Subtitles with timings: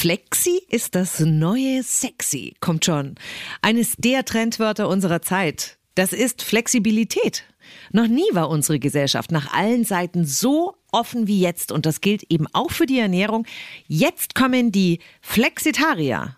[0.00, 3.16] Flexi ist das neue Sexy, kommt schon.
[3.60, 5.76] Eines der Trendwörter unserer Zeit.
[5.94, 7.44] Das ist Flexibilität.
[7.92, 12.22] Noch nie war unsere Gesellschaft nach allen Seiten so offen wie jetzt und das gilt
[12.30, 13.44] eben auch für die Ernährung.
[13.88, 16.34] Jetzt kommen die Flexitarier.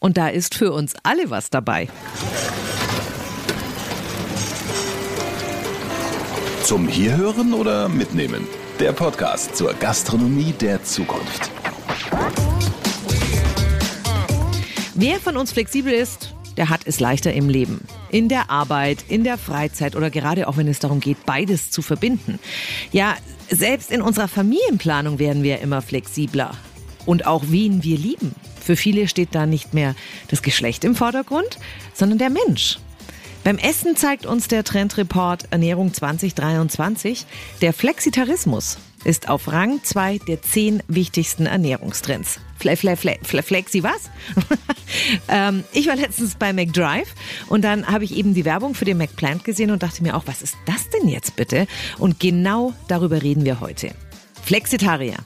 [0.00, 1.88] Und da ist für uns alle was dabei.
[6.64, 8.48] Zum Hierhören oder Mitnehmen?
[8.80, 11.52] Der Podcast zur Gastronomie der Zukunft.
[14.94, 17.86] Wer von uns flexibel ist, der hat es leichter im Leben.
[18.10, 21.82] In der Arbeit, in der Freizeit oder gerade auch wenn es darum geht, beides zu
[21.82, 22.38] verbinden.
[22.92, 23.14] Ja,
[23.50, 26.54] selbst in unserer Familienplanung werden wir immer flexibler.
[27.04, 28.34] Und auch wen wir lieben.
[28.60, 29.94] Für viele steht da nicht mehr
[30.28, 31.58] das Geschlecht im Vordergrund,
[31.94, 32.78] sondern der Mensch.
[33.44, 37.26] Beim Essen zeigt uns der Trendreport Ernährung 2023,
[37.60, 42.40] der Flexitarismus ist auf Rang 2 der zehn wichtigsten Ernährungstrends.
[42.58, 44.10] Fle, fle, fle, fle, flexi was?
[45.28, 47.14] ähm, ich war letztens bei McDrive
[47.48, 50.26] und dann habe ich eben die Werbung für den McPlant gesehen und dachte mir auch,
[50.26, 51.66] was ist das denn jetzt bitte?
[51.98, 53.94] Und genau darüber reden wir heute.
[54.46, 55.16] Flexitarier.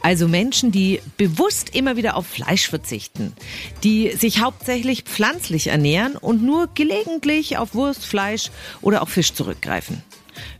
[0.00, 3.32] Also Menschen, die bewusst immer wieder auf Fleisch verzichten,
[3.82, 10.02] die sich hauptsächlich pflanzlich ernähren und nur gelegentlich auf Wurst, Fleisch oder auch Fisch zurückgreifen.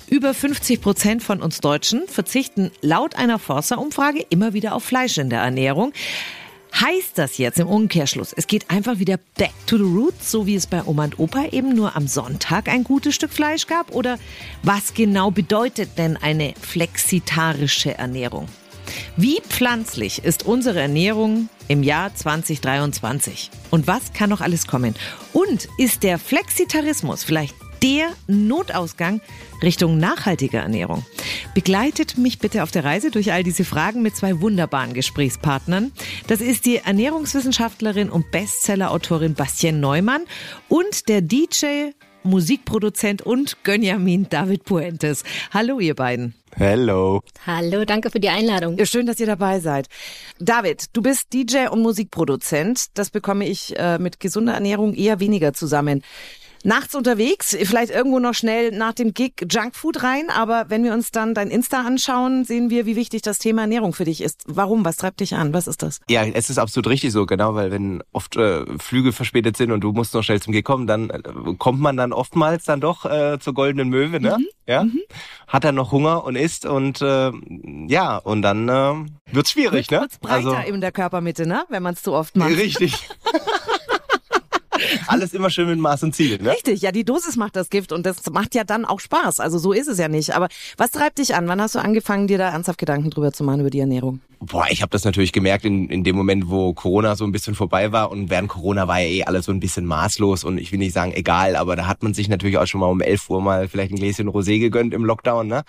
[0.08, 5.30] Über 50 Prozent von uns Deutschen verzichten laut einer Forsa-Umfrage immer wieder auf Fleisch in
[5.30, 5.92] der Ernährung.
[6.74, 10.54] Heißt das jetzt im Umkehrschluss, es geht einfach wieder back to the roots, so wie
[10.54, 13.92] es bei Oma und Opa eben nur am Sonntag ein gutes Stück Fleisch gab?
[13.94, 14.18] Oder
[14.62, 18.46] was genau bedeutet denn eine flexitarische Ernährung?
[19.16, 23.50] Wie pflanzlich ist unsere Ernährung im Jahr 2023?
[23.70, 24.94] Und was kann noch alles kommen?
[25.32, 29.20] Und ist der Flexitarismus vielleicht der Notausgang
[29.62, 31.04] Richtung nachhaltige Ernährung.
[31.54, 35.92] Begleitet mich bitte auf der Reise durch all diese Fragen mit zwei wunderbaren Gesprächspartnern.
[36.26, 40.22] Das ist die Ernährungswissenschaftlerin und Bestsellerautorin Bastien Neumann
[40.68, 41.90] und der DJ,
[42.22, 45.24] Musikproduzent und Gönjamin David Puentes.
[45.52, 46.34] Hallo ihr beiden.
[46.58, 47.22] Hallo.
[47.46, 48.76] Hallo, danke für die Einladung.
[48.84, 49.88] Schön, dass ihr dabei seid.
[50.38, 52.86] David, du bist DJ und Musikproduzent.
[52.94, 56.02] Das bekomme ich äh, mit gesunder Ernährung eher weniger zusammen
[56.64, 61.10] nachts unterwegs, vielleicht irgendwo noch schnell nach dem Gig Junkfood rein, aber wenn wir uns
[61.10, 64.42] dann dein Insta anschauen, sehen wir, wie wichtig das Thema Ernährung für dich ist.
[64.46, 64.84] Warum?
[64.84, 65.52] Was treibt dich an?
[65.52, 66.00] Was ist das?
[66.08, 69.80] Ja, es ist absolut richtig so, genau, weil wenn oft äh, Flüge verspätet sind und
[69.80, 71.20] du musst noch schnell zum Gig kommen, dann äh,
[71.58, 74.36] kommt man dann oftmals dann doch äh, zur goldenen Möwe, ne?
[74.38, 74.46] Mhm.
[74.66, 74.84] Ja.
[74.84, 75.00] Mhm.
[75.48, 77.32] Hat er noch Hunger und isst und äh,
[77.88, 78.94] ja, und dann äh,
[79.32, 80.08] wird's schwierig, Wird ne?
[80.20, 81.64] breiter also, in der Körpermitte, ne?
[81.68, 82.50] Wenn man es zu oft macht.
[82.50, 83.08] Richtig.
[85.20, 86.40] Alles immer schön mit Maß und Ziel.
[86.40, 86.52] Ne?
[86.52, 89.40] Richtig, ja, die Dosis macht das Gift und das macht ja dann auch Spaß.
[89.40, 90.36] Also so ist es ja nicht.
[90.36, 91.48] Aber was treibt dich an?
[91.48, 94.20] Wann hast du angefangen, dir da ernsthaft Gedanken drüber zu machen über die Ernährung?
[94.42, 97.54] Boah, ich habe das natürlich gemerkt in, in dem Moment, wo Corona so ein bisschen
[97.54, 100.72] vorbei war und während Corona war ja eh alles so ein bisschen maßlos und ich
[100.72, 103.28] will nicht sagen egal, aber da hat man sich natürlich auch schon mal um 11
[103.28, 105.62] Uhr mal vielleicht ein Gläschen Rosé gegönnt im Lockdown, ne?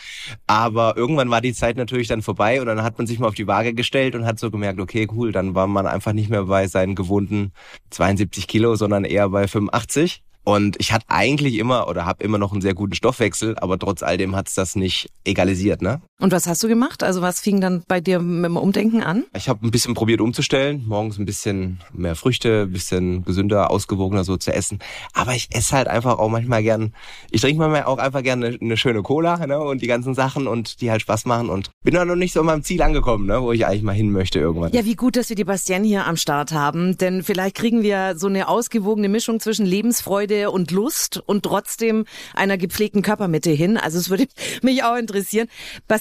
[0.47, 3.35] Aber irgendwann war die Zeit natürlich dann vorbei und dann hat man sich mal auf
[3.35, 6.43] die Waage gestellt und hat so gemerkt, okay, cool, dann war man einfach nicht mehr
[6.45, 7.51] bei seinen gewohnten
[7.89, 10.23] 72 Kilo, sondern eher bei 85.
[10.43, 14.01] Und ich hatte eigentlich immer oder habe immer noch einen sehr guten Stoffwechsel, aber trotz
[14.01, 16.01] all dem hat's das nicht egalisiert, ne?
[16.19, 17.03] Und was hast du gemacht?
[17.03, 19.25] Also was fing dann bei dir mit dem Umdenken an?
[19.35, 24.23] Ich habe ein bisschen probiert umzustellen, morgens ein bisschen mehr Früchte, ein bisschen gesünder, ausgewogener
[24.23, 24.79] so zu essen.
[25.13, 26.93] Aber ich esse halt einfach auch manchmal gern,
[27.29, 29.59] ich trinke manchmal auch einfach gerne eine, eine, schöne Cola ne?
[29.59, 32.39] und die ganzen Sachen und die halt Spaß machen und bin da noch nicht so
[32.39, 33.41] an meinem Ziel angekommen, ne?
[33.41, 34.73] wo ich eigentlich mal hin möchte irgendwann.
[34.73, 38.15] Ja, wie gut, dass wir die Bastien hier am Start haben, denn vielleicht kriegen wir
[38.15, 43.77] so eine ausgewogene Mischung zwischen Lebensfreude und Lust und trotzdem einer gepflegten Körpermitte hin.
[43.77, 44.27] Also es würde
[44.61, 45.47] mich auch interessieren.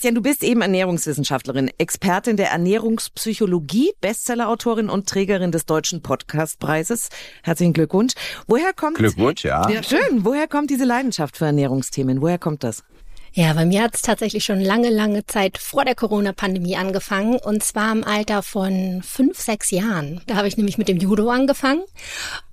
[0.01, 7.11] Christian, du bist eben Ernährungswissenschaftlerin, Expertin der Ernährungspsychologie, Bestsellerautorin und Trägerin des Deutschen Podcastpreises.
[7.43, 8.15] Herzlichen Glückwunsch.
[8.47, 9.69] Woher kommt Glückwunsch, ja.
[9.69, 9.83] ja.
[9.83, 10.25] Schön.
[10.25, 12.23] Woher kommt diese Leidenschaft für Ernährungsthemen?
[12.23, 12.83] Woher kommt das?
[13.33, 17.63] Ja, bei mir hat es tatsächlich schon lange, lange Zeit vor der Corona-Pandemie angefangen und
[17.63, 20.21] zwar im Alter von fünf, sechs Jahren.
[20.27, 21.83] Da habe ich nämlich mit dem Judo angefangen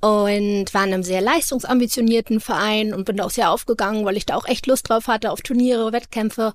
[0.02, 4.28] und war in einem sehr leistungsambitionierten Verein und bin da auch sehr aufgegangen, weil ich
[4.28, 6.54] da auch echt Lust drauf hatte auf Turniere, Wettkämpfe.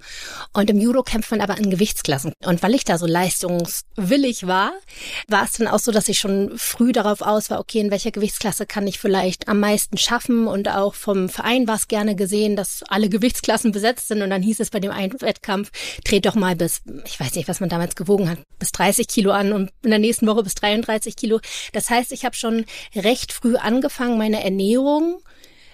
[0.52, 2.32] Und im Judo kämpft man aber in Gewichtsklassen.
[2.44, 4.72] Und weil ich da so leistungswillig war,
[5.26, 8.12] war es dann auch so, dass ich schon früh darauf aus war, okay, in welcher
[8.12, 12.54] Gewichtsklasse kann ich vielleicht am meisten schaffen und auch vom Verein war es gerne gesehen,
[12.54, 15.70] dass alle Gewichtsklassen besetzt sind und dann hieß es bei dem einen Wettkampf,
[16.04, 19.30] dreht doch mal bis, ich weiß nicht, was man damals gewogen hat, bis 30 Kilo
[19.30, 21.40] an und in der nächsten Woche bis 33 Kilo.
[21.72, 25.22] Das heißt, ich habe schon recht früh angefangen, meine Ernährung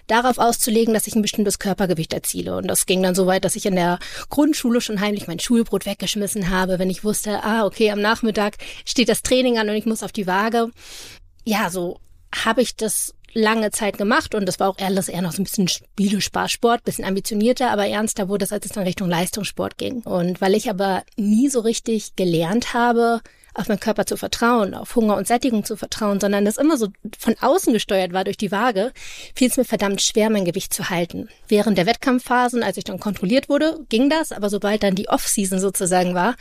[0.09, 2.57] darauf auszulegen, dass ich ein bestimmtes Körpergewicht erziele.
[2.57, 3.99] Und das ging dann so weit, dass ich in der
[4.31, 9.09] Grundschule schon heimlich mein Schulbrot weggeschmissen habe, wenn ich wusste, ah, okay, am Nachmittag steht
[9.09, 10.71] das Training an und ich muss auf die Waage.
[11.45, 12.01] Ja, so
[12.35, 15.45] habe ich das lange Zeit gemacht und das war auch alles eher noch so ein
[15.45, 19.79] bisschen Spiele, Spaß, Sport, bisschen ambitionierter, aber ernster wurde es, als es dann Richtung Leistungssport
[19.79, 20.03] ging.
[20.03, 23.21] Und weil ich aber nie so richtig gelernt habe,
[23.59, 26.89] auf meinen Körper zu vertrauen, auf Hunger und Sättigung zu vertrauen, sondern das immer so
[27.19, 28.93] von außen gesteuert war durch die Waage,
[29.35, 31.29] fiel es mir verdammt schwer, mein Gewicht zu halten.
[31.49, 35.59] Während der Wettkampfphasen, als ich dann kontrolliert wurde, ging das, aber sobald dann die Off-Season
[35.59, 36.37] sozusagen war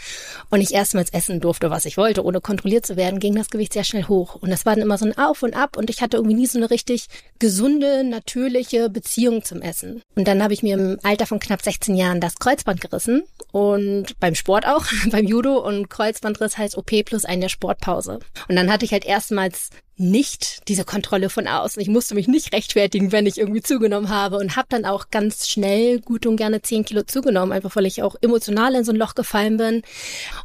[0.50, 3.74] und ich erstmals essen durfte, was ich wollte, ohne kontrolliert zu werden, ging das Gewicht
[3.74, 4.36] sehr schnell hoch.
[4.36, 6.46] Und das war dann immer so ein Auf und Ab und ich hatte irgendwie nie
[6.46, 7.08] so eine richtig
[7.40, 10.04] gesunde, natürliche Beziehung zum Essen.
[10.16, 14.20] Und dann habe ich mir im Alter von knapp 16 Jahren das Kreuzband gerissen und
[14.20, 18.20] beim Sport auch, beim Judo und Kreuzbandriss heißt OP plus eine Sportpause.
[18.48, 21.82] Und dann hatte ich halt erstmals nicht diese Kontrolle von außen.
[21.82, 25.48] Ich musste mich nicht rechtfertigen, wenn ich irgendwie zugenommen habe und habe dann auch ganz
[25.48, 28.98] schnell gut und gerne zehn Kilo zugenommen, einfach weil ich auch emotional in so ein
[28.98, 29.82] Loch gefallen bin.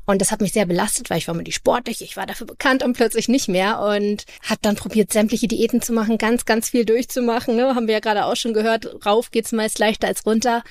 [0.06, 2.46] Und das hat mich sehr belastet, weil ich war mir die sportlich, ich war dafür
[2.46, 6.70] bekannt und plötzlich nicht mehr und habe dann probiert, sämtliche Diäten zu machen, ganz, ganz
[6.70, 7.54] viel durchzumachen.
[7.54, 7.74] Ne?
[7.74, 10.62] Haben wir ja gerade auch schon gehört, rauf geht's meist leichter als runter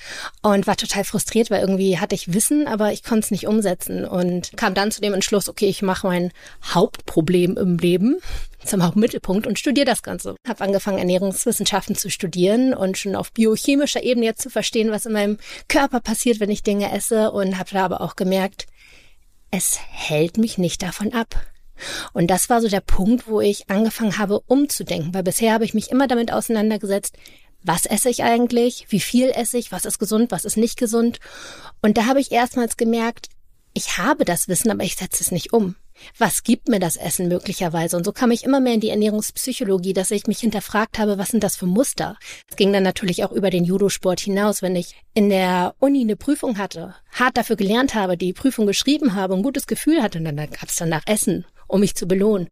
[0.42, 4.06] und war total frustriert, weil irgendwie hatte ich Wissen, aber ich konnte es nicht umsetzen
[4.06, 6.32] und kam dann zu dem Entschluss, okay, ich mache mein
[6.74, 8.18] Hauptproblem im Leben
[8.66, 10.36] zum Hauptmittelpunkt und studiere das Ganze.
[10.48, 15.14] Habe angefangen, Ernährungswissenschaften zu studieren und schon auf biochemischer Ebene jetzt zu verstehen, was in
[15.14, 15.38] meinem
[15.68, 18.68] Körper passiert, wenn ich Dinge esse und habe da aber auch gemerkt,
[19.52, 21.36] es hält mich nicht davon ab.
[22.14, 25.74] Und das war so der Punkt, wo ich angefangen habe, umzudenken, weil bisher habe ich
[25.74, 27.18] mich immer damit auseinandergesetzt,
[27.64, 31.20] was esse ich eigentlich, wie viel esse ich, was ist gesund, was ist nicht gesund.
[31.82, 33.30] Und da habe ich erstmals gemerkt,
[33.74, 35.76] ich habe das Wissen, aber ich setze es nicht um
[36.18, 37.98] was gibt mir das Essen möglicherweise?
[37.98, 41.30] Und so kam ich immer mehr in die Ernährungspsychologie, dass ich mich hinterfragt habe, was
[41.30, 42.18] sind das für Muster?
[42.50, 46.16] Es ging dann natürlich auch über den Judosport hinaus, wenn ich in der Uni eine
[46.16, 50.36] Prüfung hatte, hart dafür gelernt habe, die Prüfung geschrieben habe, ein gutes Gefühl hatte, dann
[50.36, 52.48] gab es danach Essen, um mich zu belohnen.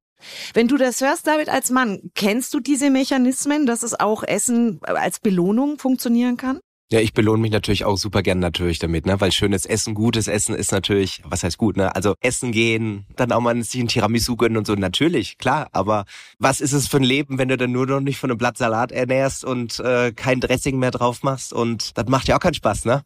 [0.53, 4.81] Wenn du das hörst, David, als Mann, kennst du diese Mechanismen, dass es auch Essen
[4.83, 6.59] als Belohnung funktionieren kann?
[6.91, 9.21] Ja, ich belohne mich natürlich auch super gern natürlich damit, ne?
[9.21, 11.95] Weil schönes Essen, gutes Essen ist natürlich, was heißt gut, ne?
[11.95, 15.69] Also essen gehen, dann auch mal sich ein Tiramisu gönnen und so, natürlich, klar.
[15.71, 16.05] Aber
[16.39, 18.57] was ist es für ein Leben, wenn du dann nur noch nicht von einem Blatt
[18.57, 21.53] Salat ernährst und äh, kein Dressing mehr drauf machst?
[21.53, 23.03] Und das macht ja auch keinen Spaß, ne?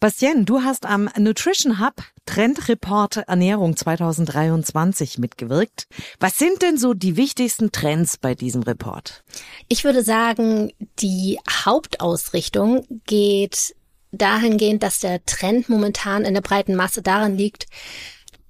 [0.00, 1.94] Bastien, du hast am Nutrition Hub
[2.26, 5.86] Trendreport Ernährung 2023 mitgewirkt.
[6.18, 9.22] Was sind denn so die wichtigsten Trends bei diesem Report?
[9.68, 13.74] Ich würde sagen, die Hauptausrichtung geht
[14.10, 17.66] dahingehend, dass der Trend momentan in der breiten Masse daran liegt,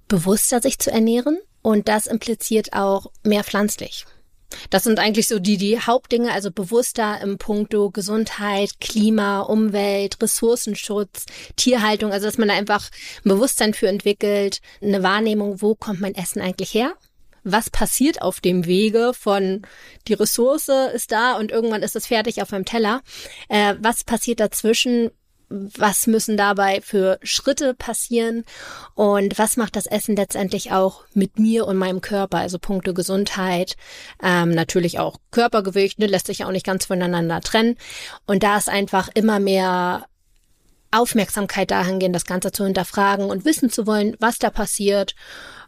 [0.07, 1.37] bewusster sich zu ernähren.
[1.61, 4.05] Und das impliziert auch mehr pflanzlich.
[4.69, 11.25] Das sind eigentlich so die, die Hauptdinge, also bewusster im Punkto Gesundheit, Klima, Umwelt, Ressourcenschutz,
[11.55, 12.89] Tierhaltung, also dass man da einfach
[13.25, 16.93] ein Bewusstsein für entwickelt, eine Wahrnehmung, wo kommt mein Essen eigentlich her?
[17.43, 19.61] Was passiert auf dem Wege von
[20.07, 23.01] die Ressource ist da und irgendwann ist es fertig auf meinem Teller?
[23.47, 25.11] Äh, was passiert dazwischen?
[25.49, 28.43] Was müssen dabei für Schritte passieren
[28.95, 33.77] und was macht das Essen letztendlich auch mit mir und meinem Körper, also Punkte Gesundheit,
[34.21, 37.77] ähm, natürlich auch Körpergewicht, ne, lässt sich ja auch nicht ganz voneinander trennen.
[38.25, 40.05] Und da ist einfach immer mehr
[40.91, 45.15] Aufmerksamkeit dahin gehen, das Ganze zu hinterfragen und wissen zu wollen, was da passiert.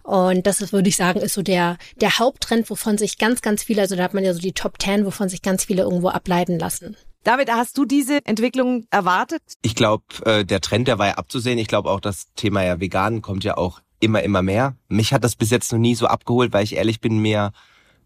[0.04, 3.64] Und das ist, würde ich sagen, ist so der, der Haupttrend, wovon sich ganz, ganz
[3.64, 6.10] viele, also da hat man ja so die Top Ten, wovon sich ganz viele irgendwo
[6.10, 6.98] ableiten lassen.
[7.24, 9.42] David, hast du diese Entwicklung erwartet?
[9.62, 11.60] Ich glaube, äh, der Trend, der war ja abzusehen.
[11.60, 14.76] Ich glaube auch, das Thema ja vegan kommt ja auch immer, immer mehr.
[14.88, 17.52] Mich hat das bis jetzt noch nie so abgeholt, weil ich ehrlich bin, mir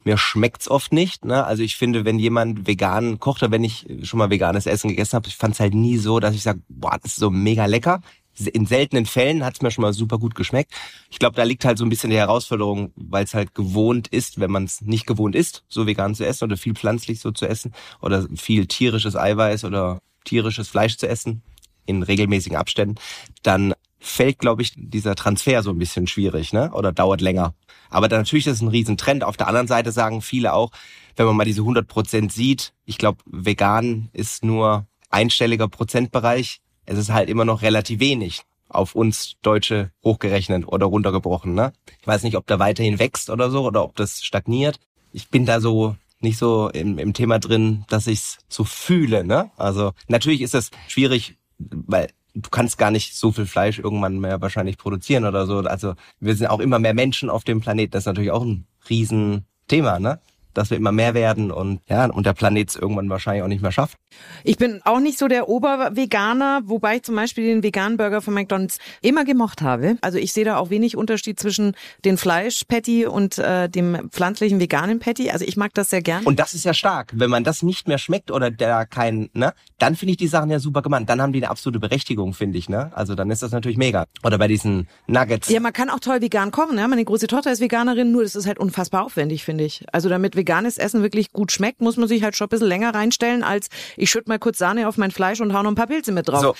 [0.05, 1.25] mir schmeckt's oft nicht.
[1.25, 1.45] Ne?
[1.45, 5.15] Also ich finde, wenn jemand vegan kocht oder wenn ich schon mal veganes Essen gegessen
[5.15, 8.01] habe, ich fand's halt nie so, dass ich sage, boah, das ist so mega lecker
[8.39, 10.73] in seltenen Fällen hat es mir schon mal super gut geschmeckt.
[11.09, 14.39] Ich glaube, da liegt halt so ein bisschen die Herausforderung, weil es halt gewohnt ist,
[14.39, 17.47] wenn man es nicht gewohnt ist, so vegan zu essen oder viel pflanzlich so zu
[17.47, 21.43] essen oder viel tierisches Eiweiß oder tierisches Fleisch zu essen
[21.85, 22.95] in regelmäßigen Abständen,
[23.43, 26.71] dann fällt, glaube ich, dieser Transfer so ein bisschen schwierig, ne?
[26.73, 27.53] Oder dauert länger.
[27.89, 29.23] Aber dann natürlich ist es ein Riesentrend.
[29.23, 30.71] Auf der anderen Seite sagen viele auch,
[31.15, 36.97] wenn man mal diese 100 Prozent sieht, ich glaube, vegan ist nur einstelliger Prozentbereich es
[36.97, 41.53] ist halt immer noch relativ wenig auf uns Deutsche hochgerechnet oder runtergebrochen.
[41.53, 41.73] Ne?
[42.01, 44.79] Ich weiß nicht, ob da weiterhin wächst oder so oder ob das stagniert.
[45.11, 49.23] Ich bin da so nicht so im, im Thema drin, dass ich's so fühle.
[49.23, 49.51] Ne?
[49.57, 54.41] Also natürlich ist es schwierig, weil du kannst gar nicht so viel Fleisch irgendwann mehr
[54.41, 55.59] wahrscheinlich produzieren oder so.
[55.59, 57.91] Also wir sind auch immer mehr Menschen auf dem Planeten.
[57.91, 60.19] Das ist natürlich auch ein Riesenthema, ne?
[60.53, 63.61] Dass wir immer mehr werden und ja, und der Planet es irgendwann wahrscheinlich auch nicht
[63.61, 63.97] mehr schafft.
[64.43, 68.33] Ich bin auch nicht so der Oberveganer, wobei ich zum Beispiel den veganen Burger von
[68.33, 69.97] McDonald's immer gemocht habe.
[70.01, 74.99] Also ich sehe da auch wenig Unterschied zwischen den Fleisch-Patty und äh, dem pflanzlichen veganen
[74.99, 75.29] Patty.
[75.29, 76.23] Also ich mag das sehr gern.
[76.23, 77.11] Und das ist ja stark.
[77.13, 80.49] Wenn man das nicht mehr schmeckt oder der kein, ne, dann finde ich die Sachen
[80.49, 81.03] ja super gemacht.
[81.07, 82.91] Dann haben die eine absolute Berechtigung, finde ich, ne?
[82.95, 84.05] Also dann ist das natürlich mega.
[84.23, 85.49] Oder bei diesen Nuggets.
[85.49, 86.75] Ja, man kann auch toll vegan kochen.
[86.75, 86.87] Ne?
[86.87, 89.85] Meine große Tochter ist Veganerin, nur das ist halt unfassbar aufwendig, finde ich.
[89.91, 92.93] Also damit veganes Essen wirklich gut schmeckt, muss man sich halt schon ein bisschen länger
[92.93, 95.87] reinstellen, als ich schütte mal kurz Sahne auf mein Fleisch und hau noch ein paar
[95.87, 96.41] Pilze mit drauf.
[96.41, 96.55] So.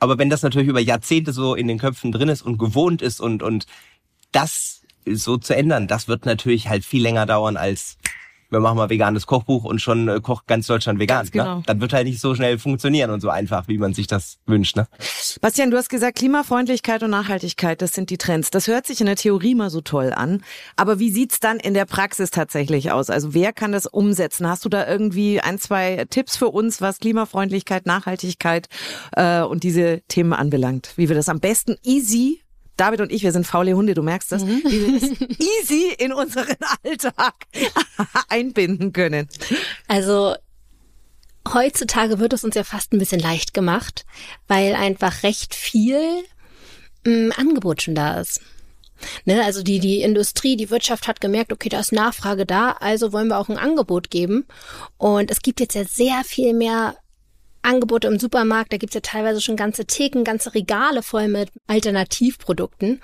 [0.00, 3.20] Aber wenn das natürlich über Jahrzehnte so in den Köpfen drin ist und gewohnt ist
[3.20, 3.66] und, und
[4.32, 7.98] das so zu ändern, das wird natürlich halt viel länger dauern als
[8.52, 11.18] wir machen mal veganes Kochbuch und schon äh, kocht ganz Deutschland vegan.
[11.18, 11.56] Ganz genau.
[11.56, 11.62] Ne?
[11.66, 14.76] Dann wird halt nicht so schnell funktionieren und so einfach, wie man sich das wünscht.
[14.76, 14.86] Ne?
[15.40, 18.50] Bastian, du hast gesagt, Klimafreundlichkeit und Nachhaltigkeit, das sind die Trends.
[18.50, 20.42] Das hört sich in der Theorie mal so toll an.
[20.76, 23.08] Aber wie sieht's dann in der Praxis tatsächlich aus?
[23.08, 24.46] Also wer kann das umsetzen?
[24.46, 28.68] Hast du da irgendwie ein, zwei Tipps für uns, was Klimafreundlichkeit, Nachhaltigkeit
[29.16, 30.92] äh, und diese Themen anbelangt?
[30.96, 32.42] Wie wir das am besten easy
[32.82, 36.12] David und ich, wir sind faule Hunde, du merkst das, wie wir das easy in
[36.12, 37.34] unseren Alltag
[38.28, 39.28] einbinden können.
[39.86, 40.34] Also
[41.46, 44.04] heutzutage wird es uns ja fast ein bisschen leicht gemacht,
[44.48, 46.24] weil einfach recht viel
[47.04, 48.40] mh, Angebot schon da ist.
[49.26, 53.12] Ne, also die, die Industrie, die Wirtschaft hat gemerkt, okay, da ist Nachfrage da, also
[53.12, 54.44] wollen wir auch ein Angebot geben.
[54.98, 56.96] Und es gibt jetzt ja sehr viel mehr
[57.62, 63.00] Angebote im Supermarkt, da gibt's ja teilweise schon ganze Theken, ganze Regale voll mit Alternativprodukten.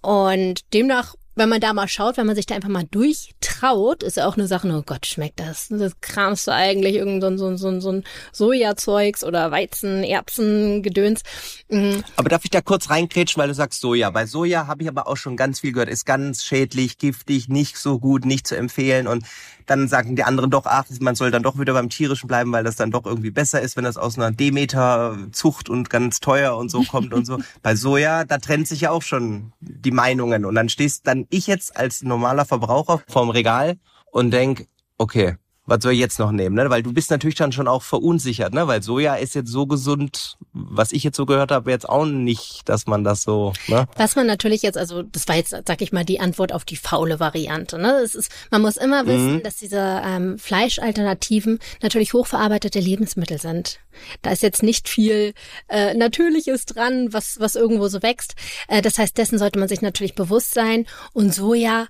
[0.00, 4.18] Und demnach wenn man da mal schaut, wenn man sich da einfach mal durchtraut, ist
[4.18, 5.68] ja auch eine Sache, oh Gott, schmeckt das?
[5.70, 11.22] Das kramst du eigentlich irgend so, so, so, so ein Sojazeugs oder Weizen, Erbsen, Gedöns.
[11.68, 12.04] Mhm.
[12.16, 14.10] Aber darf ich da kurz reinkrätschen, weil du sagst Soja.
[14.10, 17.78] Bei Soja habe ich aber auch schon ganz viel gehört, ist ganz schädlich, giftig, nicht
[17.78, 19.24] so gut, nicht zu empfehlen und
[19.72, 22.64] dann sagen die anderen doch, ach, man soll dann doch wieder beim Tierischen bleiben, weil
[22.64, 26.70] das dann doch irgendwie besser ist, wenn das aus einer Demeter-Zucht und ganz teuer und
[26.70, 27.38] so kommt und so.
[27.62, 31.46] Bei Soja, da trennt sich ja auch schon die Meinungen und dann stehst dann ich
[31.46, 33.76] jetzt als normaler Verbraucher vorm Regal
[34.10, 34.66] und denk,
[34.98, 35.36] okay,
[35.72, 36.54] was soll ich jetzt noch nehmen?
[36.54, 36.68] Ne?
[36.68, 38.68] Weil du bist natürlich dann schon auch verunsichert, ne?
[38.68, 42.68] Weil Soja ist jetzt so gesund, was ich jetzt so gehört habe, jetzt auch nicht,
[42.68, 43.54] dass man das so.
[43.68, 43.88] Ne?
[43.96, 46.76] Was man natürlich jetzt, also das war jetzt, sag ich mal, die Antwort auf die
[46.76, 47.78] faule Variante.
[47.78, 48.00] Ne?
[48.04, 49.42] Es ist, man muss immer wissen, mhm.
[49.42, 53.80] dass diese ähm, Fleischalternativen natürlich hochverarbeitete Lebensmittel sind.
[54.20, 55.32] Da ist jetzt nicht viel
[55.68, 58.34] äh, Natürliches dran, was was irgendwo so wächst.
[58.68, 60.86] Äh, das heißt, dessen sollte man sich natürlich bewusst sein.
[61.14, 61.86] Und Soja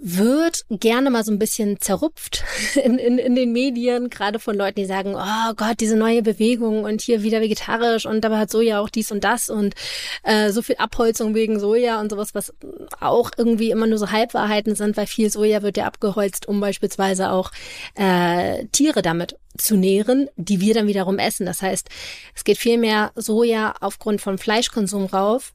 [0.00, 2.44] wird gerne mal so ein bisschen zerrupft
[2.82, 6.84] in, in, in den Medien, gerade von Leuten, die sagen, oh Gott, diese neue Bewegung
[6.84, 9.74] und hier wieder vegetarisch und dabei hat Soja auch dies und das und
[10.22, 12.52] äh, so viel Abholzung wegen Soja und sowas, was
[13.00, 17.30] auch irgendwie immer nur so Halbwahrheiten sind, weil viel Soja wird ja abgeholzt, um beispielsweise
[17.30, 17.50] auch
[17.94, 21.46] äh, Tiere damit zu nähren, die wir dann wiederum essen.
[21.46, 21.88] Das heißt,
[22.34, 25.52] es geht viel mehr Soja aufgrund von Fleischkonsum rauf,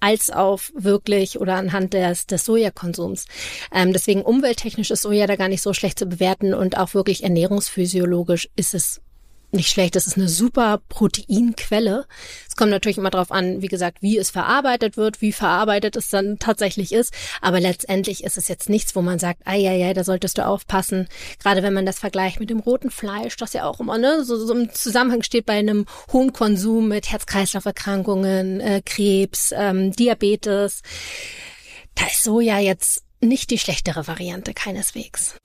[0.00, 3.26] als auf wirklich oder anhand des, des Sojakonsums.
[3.72, 7.22] Ähm, deswegen umwelttechnisch ist Soja da gar nicht so schlecht zu bewerten und auch wirklich
[7.22, 9.00] ernährungsphysiologisch ist es
[9.52, 9.96] nicht schlecht.
[9.96, 12.06] Das ist eine super Proteinquelle.
[12.48, 16.08] Es kommt natürlich immer darauf an, wie gesagt, wie es verarbeitet wird, wie verarbeitet es
[16.08, 17.14] dann tatsächlich ist.
[17.40, 20.46] Aber letztendlich ist es jetzt nichts, wo man sagt, ah ja, ja, da solltest du
[20.46, 21.08] aufpassen.
[21.40, 24.36] Gerade wenn man das vergleicht mit dem roten Fleisch, das ja auch immer ne, so,
[24.36, 30.82] so im Zusammenhang steht bei einem hohen Konsum mit Herz-Kreislauf-Erkrankungen, äh, Krebs, ähm, Diabetes.
[31.94, 35.36] Da ist Soja jetzt nicht die schlechtere Variante, keineswegs.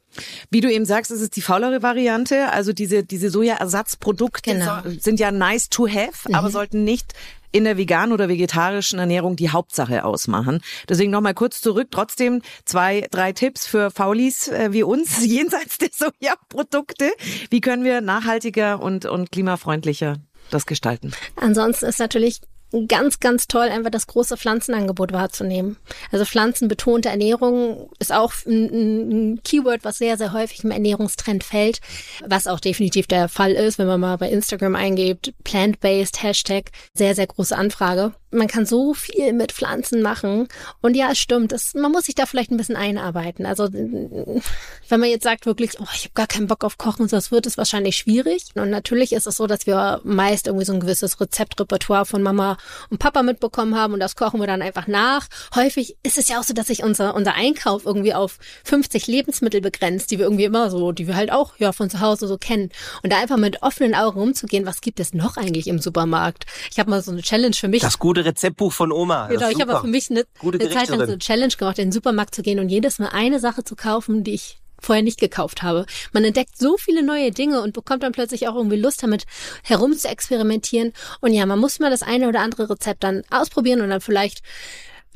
[0.49, 2.51] Wie du eben sagst, ist es die faulere Variante.
[2.51, 4.81] Also diese, diese Sojaersatzprodukte Genau.
[4.99, 7.13] sind ja nice to have, aber sollten nicht
[7.51, 10.61] in der veganen oder vegetarischen Ernährung die Hauptsache ausmachen.
[10.89, 11.87] Deswegen nochmal kurz zurück.
[11.89, 17.11] Trotzdem zwei, drei Tipps für Faulis äh, wie uns jenseits der Sojaprodukte.
[17.49, 20.17] Wie können wir nachhaltiger und, und klimafreundlicher
[20.51, 21.13] das gestalten?
[21.37, 22.41] Ansonsten ist natürlich
[22.87, 25.77] ganz, ganz toll, einfach das große Pflanzenangebot wahrzunehmen.
[26.11, 31.79] Also pflanzenbetonte Ernährung ist auch ein, ein, Keyword, was sehr, sehr häufig im Ernährungstrend fällt,
[32.25, 37.15] was auch definitiv der Fall ist, wenn man mal bei Instagram eingibt, plant-based Hashtag, sehr,
[37.15, 38.13] sehr große Anfrage.
[38.35, 40.47] Man kann so viel mit Pflanzen machen.
[40.81, 43.45] Und ja, es stimmt, es, man muss sich da vielleicht ein bisschen einarbeiten.
[43.45, 47.31] Also wenn man jetzt sagt wirklich, oh, ich habe gar keinen Bock auf Kochen, das
[47.31, 48.45] wird es wahrscheinlich schwierig.
[48.55, 52.57] Und natürlich ist es so, dass wir meist irgendwie so ein gewisses Rezeptrepertoire von Mama
[52.89, 55.27] und Papa mitbekommen haben und das kochen wir dann einfach nach.
[55.55, 59.61] Häufig ist es ja auch so, dass sich unser, unser Einkauf irgendwie auf 50 Lebensmittel
[59.61, 62.37] begrenzt, die wir irgendwie immer so, die wir halt auch ja von zu Hause so
[62.37, 62.69] kennen.
[63.03, 66.45] Und da einfach mit offenen Augen umzugehen, was gibt es noch eigentlich im Supermarkt?
[66.71, 67.81] Ich habe mal so eine Challenge für mich.
[67.81, 69.27] Das gute Rezeptbuch von Oma.
[69.27, 71.91] Genau, ich habe für mich eine, eine Zeit lang so eine Challenge gemacht, in den
[71.91, 75.63] Supermarkt zu gehen und jedes Mal eine Sache zu kaufen, die ich vorher nicht gekauft
[75.63, 75.85] habe.
[76.13, 79.25] Man entdeckt so viele neue Dinge und bekommt dann plötzlich auch irgendwie Lust damit
[79.63, 80.93] herum zu experimentieren.
[81.21, 84.41] Und ja, man muss mal das eine oder andere Rezept dann ausprobieren und dann vielleicht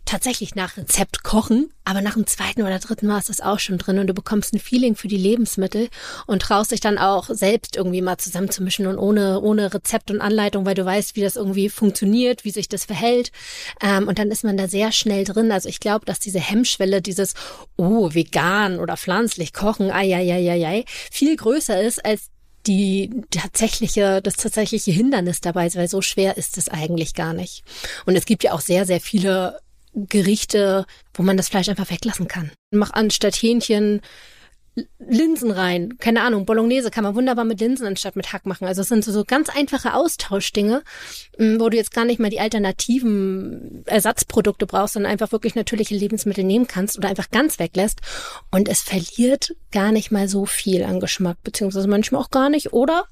[0.06, 3.78] tatsächlich nach Rezept kochen, aber nach dem zweiten oder dritten Mal ist das auch schon
[3.78, 5.90] drin und du bekommst ein Feeling für die Lebensmittel
[6.28, 10.66] und traust dich dann auch selbst irgendwie mal zusammenzumischen und ohne, ohne Rezept und Anleitung,
[10.66, 13.32] weil du weißt, wie das irgendwie funktioniert, wie sich das verhält.
[13.82, 15.52] Ähm, und dann ist man da sehr schnell drin.
[15.52, 17.34] Also ich glaube, dass diese Hemmschwelle, dieses,
[17.78, 22.30] oh, vegan oder pflanzlich kochen, ai, ai, ai, ai, ai, viel größer ist als
[22.68, 27.64] die tatsächliche, das tatsächliche Hindernis dabei, weil so schwer ist es eigentlich gar nicht.
[28.06, 29.60] Und es gibt ja auch sehr, sehr viele
[30.08, 32.52] Gerichte, wo man das Fleisch einfach weglassen kann.
[32.72, 34.02] Mach anstatt Hähnchen
[35.00, 35.98] Linsen rein.
[35.98, 38.68] Keine Ahnung, Bolognese kann man wunderbar mit Linsen anstatt mit Hack machen.
[38.68, 40.84] Also es sind so, so ganz einfache Austauschdinge,
[41.38, 45.96] mm, wo du jetzt gar nicht mal die alternativen Ersatzprodukte brauchst, sondern einfach wirklich natürliche
[45.96, 48.02] Lebensmittel nehmen kannst oder einfach ganz weglässt.
[48.52, 52.74] Und es verliert gar nicht mal so viel an Geschmack, beziehungsweise manchmal auch gar nicht.
[52.74, 53.06] Oder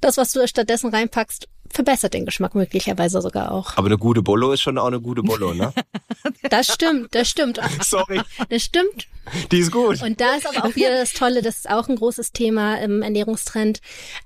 [0.00, 3.76] das, was du stattdessen reinpackst, verbessert den Geschmack möglicherweise sogar auch.
[3.76, 5.72] Aber eine gute Bolo ist schon auch eine gute Bolo, ne?
[6.50, 7.60] das stimmt, das stimmt.
[7.82, 8.20] Sorry.
[8.48, 9.08] Das stimmt.
[9.52, 10.02] Die ist gut.
[10.02, 13.02] Und da ist aber auch wieder das Tolle, das ist auch ein großes Thema im
[13.02, 13.80] Ernährungstrend,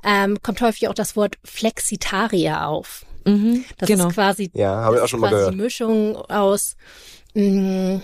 [0.04, 3.04] ähm, kommt häufig auch das Wort Flexitarier auf.
[3.25, 4.08] Mhm, das genau.
[4.08, 5.52] ist quasi, ja, habe ich auch schon mal gehört.
[5.52, 6.76] die Mischung aus
[7.34, 8.02] mh, mm,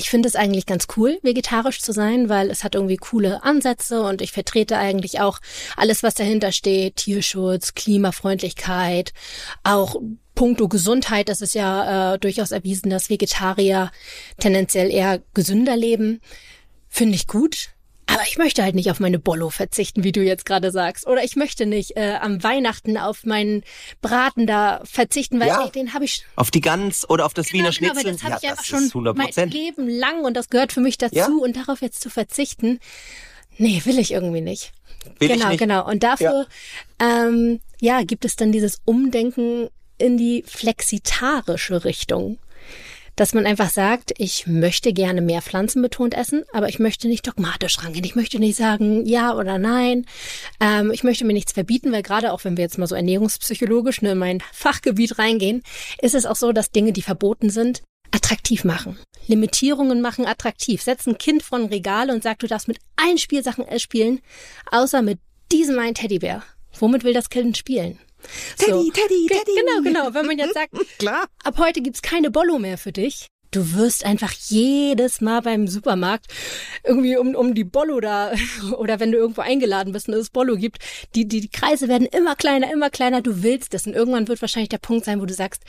[0.00, 4.00] ich finde es eigentlich ganz cool, vegetarisch zu sein, weil es hat irgendwie coole Ansätze
[4.02, 5.40] und ich vertrete eigentlich auch
[5.76, 6.96] alles, was dahinter steht.
[6.96, 9.12] Tierschutz, Klimafreundlichkeit,
[9.62, 9.96] auch
[10.34, 11.28] puncto Gesundheit.
[11.28, 13.90] Das ist ja äh, durchaus erwiesen, dass Vegetarier
[14.38, 16.22] tendenziell eher gesünder leben.
[16.88, 17.68] Finde ich gut.
[18.12, 21.06] Aber ich möchte halt nicht auf meine Bollo verzichten, wie du jetzt gerade sagst.
[21.06, 23.62] Oder ich möchte nicht äh, am Weihnachten auf meinen
[24.00, 27.48] Braten da verzichten, weil ja, ey, den habe ich auf die Gans oder auf das
[27.48, 28.08] genau, Wiener genau, Schnitzel.
[28.08, 30.98] Aber das habe ja, ich einfach schon mein Leben lang und das gehört für mich
[30.98, 31.28] dazu Ja.
[31.28, 32.80] und darauf jetzt zu verzichten,
[33.58, 34.72] nee, will ich irgendwie nicht.
[35.18, 35.58] Will ich genau, nicht.
[35.58, 35.86] genau.
[35.88, 36.46] Und dafür,
[36.98, 42.38] ähm, ja, gibt es dann dieses Umdenken in die flexitarische Richtung
[43.20, 47.84] dass man einfach sagt, ich möchte gerne mehr pflanzenbetont essen, aber ich möchte nicht dogmatisch
[47.84, 48.06] rangehen.
[48.06, 50.06] Ich möchte nicht sagen ja oder nein.
[50.58, 54.00] Ähm, ich möchte mir nichts verbieten, weil gerade auch wenn wir jetzt mal so ernährungspsychologisch
[54.00, 55.62] ne, in mein Fachgebiet reingehen,
[56.00, 58.98] ist es auch so, dass Dinge, die verboten sind, attraktiv machen.
[59.26, 60.80] Limitierungen machen attraktiv.
[60.80, 64.22] Setz ein Kind vor ein Regal und sag, du darfst mit allen Spielsachen spielen,
[64.70, 65.18] außer mit
[65.52, 66.42] diesem einen Teddybär.
[66.78, 67.98] Womit will das Kind spielen?
[68.56, 69.54] Teddy, Teddy, Ge- Teddy.
[69.56, 70.14] Genau, genau.
[70.14, 71.26] Wenn man jetzt sagt, Klar.
[71.44, 73.26] ab heute gibt's keine Bollo mehr für dich.
[73.50, 76.26] Du wirst einfach jedes Mal beim Supermarkt
[76.84, 78.32] irgendwie um, um die Bollo da
[78.78, 80.78] oder wenn du irgendwo eingeladen bist und es Bollo gibt,
[81.14, 83.22] die, die, die Kreise werden immer kleiner, immer kleiner.
[83.22, 85.64] Du willst es und irgendwann wird wahrscheinlich der Punkt sein, wo du sagst,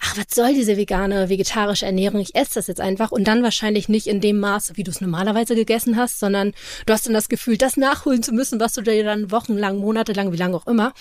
[0.00, 2.20] ach, was soll diese vegane, vegetarische Ernährung?
[2.20, 5.00] Ich esse das jetzt einfach und dann wahrscheinlich nicht in dem Maße, wie du es
[5.00, 6.52] normalerweise gegessen hast, sondern
[6.86, 10.32] du hast dann das Gefühl, das nachholen zu müssen, was du dir dann wochenlang, monatelang,
[10.32, 10.92] wie lange auch immer,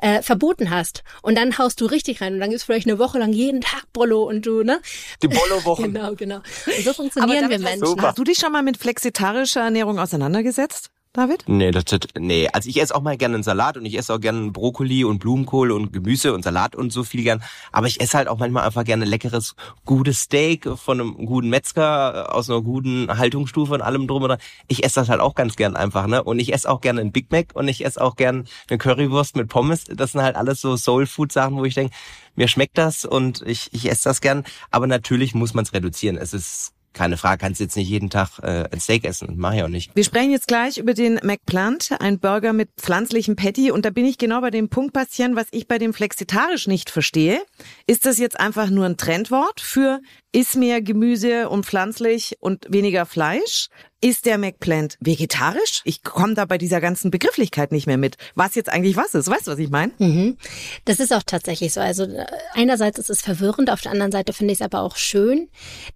[0.00, 1.04] äh, verboten hast.
[1.22, 3.84] Und dann haust du richtig rein und dann gibt's vielleicht eine Woche lang jeden Tag
[3.92, 4.80] Bollo und du, ne?
[5.22, 5.28] Die
[5.76, 5.92] Bollo-Wochen.
[5.92, 6.36] Genau, genau.
[6.66, 7.86] Und so funktionieren wir Menschen.
[7.86, 8.08] super.
[8.08, 11.44] Hast du dich schon mal mit flexitarischer Ernährung auseinandergesetzt, David?
[11.46, 14.12] Nee, das, das, nee, also ich esse auch mal gerne einen Salat und ich esse
[14.12, 17.42] auch gerne Brokkoli und Blumenkohl und Gemüse und Salat und so viel gern.
[17.72, 19.54] Aber ich esse halt auch manchmal einfach gerne leckeres,
[19.86, 24.38] gutes Steak von einem guten Metzger aus einer guten Haltungsstufe und allem drum dran.
[24.68, 26.22] Ich esse das halt auch ganz gern einfach, ne?
[26.22, 29.36] Und ich esse auch gerne einen Big Mac und ich esse auch gern eine Currywurst
[29.36, 29.84] mit Pommes.
[29.84, 31.94] Das sind halt alles so Soul Food Sachen, wo ich denke,
[32.34, 34.44] mir schmeckt das und ich, ich esse das gern.
[34.70, 36.18] Aber natürlich muss man es reduzieren.
[36.18, 39.34] Es ist keine Frage, kannst jetzt nicht jeden Tag äh, ein Steak essen.
[39.36, 39.94] Mach ich auch nicht.
[39.94, 43.70] Wir sprechen jetzt gleich über den McPlant, ein Burger mit pflanzlichem Patty.
[43.70, 46.90] Und da bin ich genau bei dem Punkt, Bastian, was ich bei dem Flexitarisch nicht
[46.90, 47.40] verstehe.
[47.86, 50.00] Ist das jetzt einfach nur ein Trendwort für
[50.36, 53.68] iss mehr Gemüse und pflanzlich und weniger Fleisch?
[54.02, 55.80] Ist der McPlant vegetarisch?
[55.84, 58.16] Ich komme da bei dieser ganzen Begrifflichkeit nicht mehr mit.
[58.34, 59.30] Was jetzt eigentlich was ist?
[59.30, 59.92] Weißt du, was ich meine?
[59.98, 60.36] Mhm.
[60.84, 61.80] Das ist auch tatsächlich so.
[61.80, 64.96] Also äh, einerseits ist es verwirrend, auf der anderen Seite finde ich es aber auch
[64.96, 65.48] schön,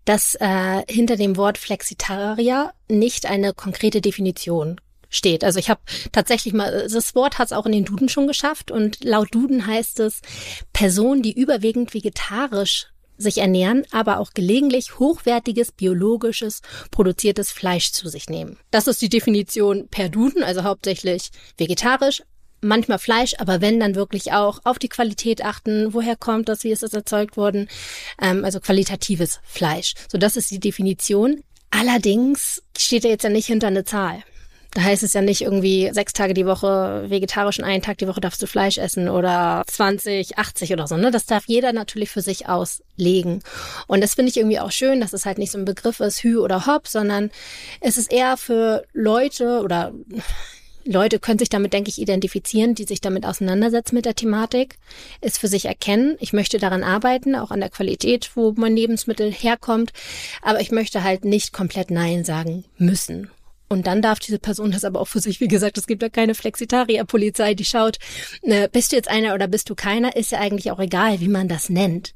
[0.06, 5.44] dass äh, hinter dem Wort Flexitarier nicht eine konkrete Definition steht.
[5.44, 5.80] Also ich habe
[6.12, 9.66] tatsächlich mal, das Wort hat es auch in den Duden schon geschafft und laut Duden
[9.66, 10.22] heißt es
[10.72, 12.86] Personen, die überwiegend vegetarisch
[13.20, 18.58] sich ernähren, aber auch gelegentlich hochwertiges, biologisches, produziertes Fleisch zu sich nehmen.
[18.70, 22.22] Das ist die Definition per Duden, also hauptsächlich vegetarisch,
[22.60, 26.70] manchmal Fleisch, aber wenn dann wirklich auch auf die Qualität achten, woher kommt das, wie
[26.70, 27.68] ist es erzeugt worden,
[28.20, 29.94] ähm, also qualitatives Fleisch.
[30.10, 31.42] So, das ist die Definition.
[31.70, 34.22] Allerdings steht er jetzt ja nicht hinter eine Zahl.
[34.72, 38.06] Da heißt es ja nicht irgendwie sechs Tage die Woche vegetarisch und einen Tag die
[38.06, 40.96] Woche darfst du Fleisch essen oder 20, 80 oder so.
[40.96, 41.10] Ne?
[41.10, 43.42] Das darf jeder natürlich für sich auslegen.
[43.88, 46.22] Und das finde ich irgendwie auch schön, dass es halt nicht so ein Begriff ist,
[46.22, 47.30] Hü oder Hop, sondern
[47.80, 49.92] es ist eher für Leute oder
[50.84, 54.76] Leute können sich damit, denke ich, identifizieren, die sich damit auseinandersetzen mit der Thematik,
[55.20, 56.16] es für sich erkennen.
[56.20, 59.92] Ich möchte daran arbeiten, auch an der Qualität, wo mein Lebensmittel herkommt.
[60.42, 63.30] Aber ich möchte halt nicht komplett Nein sagen müssen.
[63.72, 66.08] Und dann darf diese Person das aber auch für sich, wie gesagt, es gibt ja
[66.08, 67.98] keine Flexitarier-Polizei, die schaut,
[68.42, 71.28] ne, bist du jetzt einer oder bist du keiner, ist ja eigentlich auch egal, wie
[71.28, 72.14] man das nennt.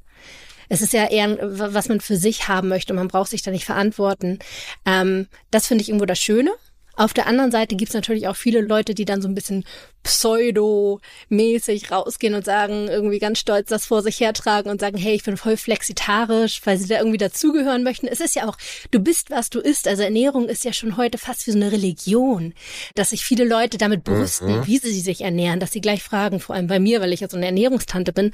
[0.69, 3.53] Es ist ja eher, was man für sich haben möchte und man braucht sich da
[3.53, 4.41] nicht verantworten.
[4.85, 6.51] Ähm, das finde ich irgendwo das Schöne.
[6.97, 9.65] Auf der anderen Seite gibt's natürlich auch viele Leute, die dann so ein bisschen
[10.05, 15.25] pseudo-mäßig rausgehen und sagen, irgendwie ganz stolz das vor sich hertragen und sagen, hey, ich
[15.25, 18.07] bin voll flexitarisch, weil sie da irgendwie dazugehören möchten.
[18.07, 18.57] Es ist ja auch,
[18.91, 19.89] du bist, was du isst.
[19.89, 22.55] Also Ernährung ist ja schon heute fast wie so eine Religion,
[22.95, 24.67] dass sich viele Leute damit brüsten, mhm.
[24.67, 27.29] wie sie sich ernähren, dass sie gleich fragen, vor allem bei mir, weil ich ja
[27.29, 28.33] so eine Ernährungstante bin.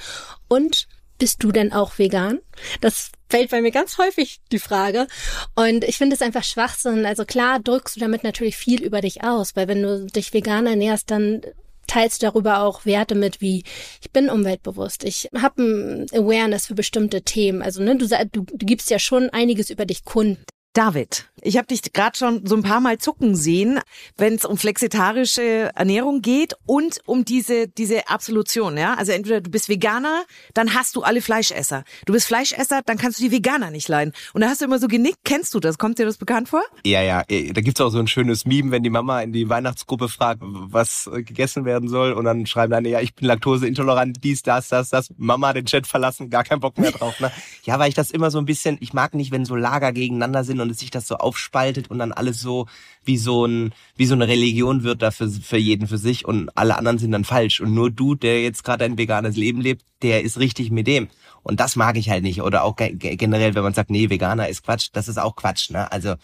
[0.48, 0.88] Und
[1.20, 2.40] bist du denn auch vegan?
[2.80, 5.06] Das fällt bei mir ganz häufig die Frage.
[5.54, 7.06] Und ich finde es einfach Schwachsinn.
[7.06, 10.66] Also klar drückst du damit natürlich viel über dich aus, weil wenn du dich vegan
[10.66, 11.42] ernährst, dann
[11.86, 13.64] teilst du darüber auch Werte mit, wie
[14.00, 17.62] ich bin umweltbewusst, ich habe ein Awareness für bestimmte Themen.
[17.62, 20.38] Also ne, du, du, du gibst ja schon einiges über dich kund.
[20.72, 23.80] David, ich habe dich gerade schon so ein paar Mal zucken sehen,
[24.16, 28.94] wenn es um flexitarische Ernährung geht und um diese diese Absolution, ja?
[28.94, 30.22] Also entweder du bist Veganer,
[30.54, 31.82] dann hast du alle Fleischesser.
[32.06, 34.12] Du bist Fleischesser, dann kannst du die Veganer nicht leiden.
[34.32, 35.18] Und da hast du immer so genickt.
[35.24, 35.78] Kennst du das?
[35.78, 36.62] Kommt dir das bekannt vor?
[36.84, 37.22] Ja, ja.
[37.28, 40.40] Äh, da gibt's auch so ein schönes Meme, wenn die Mama in die Weihnachtsgruppe fragt,
[40.42, 44.68] was äh, gegessen werden soll, und dann schreiben dann, ja, ich bin laktoseintolerant, dies, das,
[44.68, 45.12] das, das.
[45.16, 47.18] Mama den Chat verlassen, gar keinen Bock mehr drauf.
[47.18, 47.32] Ne?
[47.64, 50.44] Ja, weil ich das immer so ein bisschen, ich mag nicht, wenn so Lager gegeneinander
[50.44, 52.66] sind und es sich das so aufspaltet und dann alles so
[53.04, 56.50] wie so ein wie so eine Religion wird da für, für jeden für sich und
[56.56, 59.84] alle anderen sind dann falsch und nur du, der jetzt gerade ein veganes Leben lebt,
[60.02, 61.08] der ist richtig mit dem.
[61.42, 62.42] Und das mag ich halt nicht.
[62.42, 65.70] Oder auch generell, wenn man sagt, nee, Veganer ist Quatsch, das ist auch Quatsch.
[65.70, 65.90] Ne?
[65.90, 66.16] Also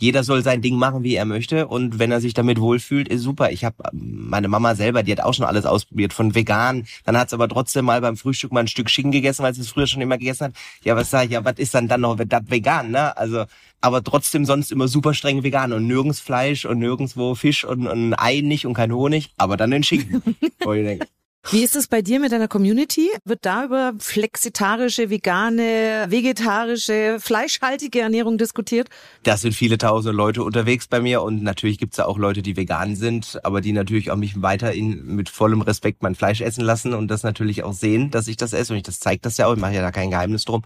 [0.00, 1.68] jeder soll sein Ding machen, wie er möchte.
[1.68, 3.52] Und wenn er sich damit wohlfühlt, ist super.
[3.52, 6.86] Ich habe meine Mama selber, die hat auch schon alles ausprobiert, von vegan.
[7.04, 9.60] Dann hat sie aber trotzdem mal beim Frühstück mal ein Stück Schinken gegessen, weil sie
[9.60, 10.52] es früher schon immer gegessen hat.
[10.82, 13.16] Ja, was sag ich, ja, was ist dann dann noch das vegan, ne?
[13.16, 13.44] Also,
[13.82, 18.10] aber trotzdem sonst immer super streng vegan und nirgends Fleisch und nirgendwo Fisch und, und
[18.10, 20.22] ein Ei nicht und kein Honig, aber dann den Schinken.
[20.64, 21.06] wo ich denke,
[21.48, 23.08] wie ist es bei dir mit deiner Community?
[23.24, 28.88] Wird da über flexitarische, vegane, vegetarische, fleischhaltige Ernährung diskutiert?
[29.22, 32.56] Da sind viele tausende Leute unterwegs bei mir und natürlich gibt's da auch Leute, die
[32.56, 36.92] vegan sind, aber die natürlich auch mich weiterhin mit vollem Respekt mein Fleisch essen lassen
[36.92, 39.46] und das natürlich auch sehen, dass ich das esse und ich das zeigt das ja
[39.46, 40.62] auch, ich mache ja da kein Geheimnis drum.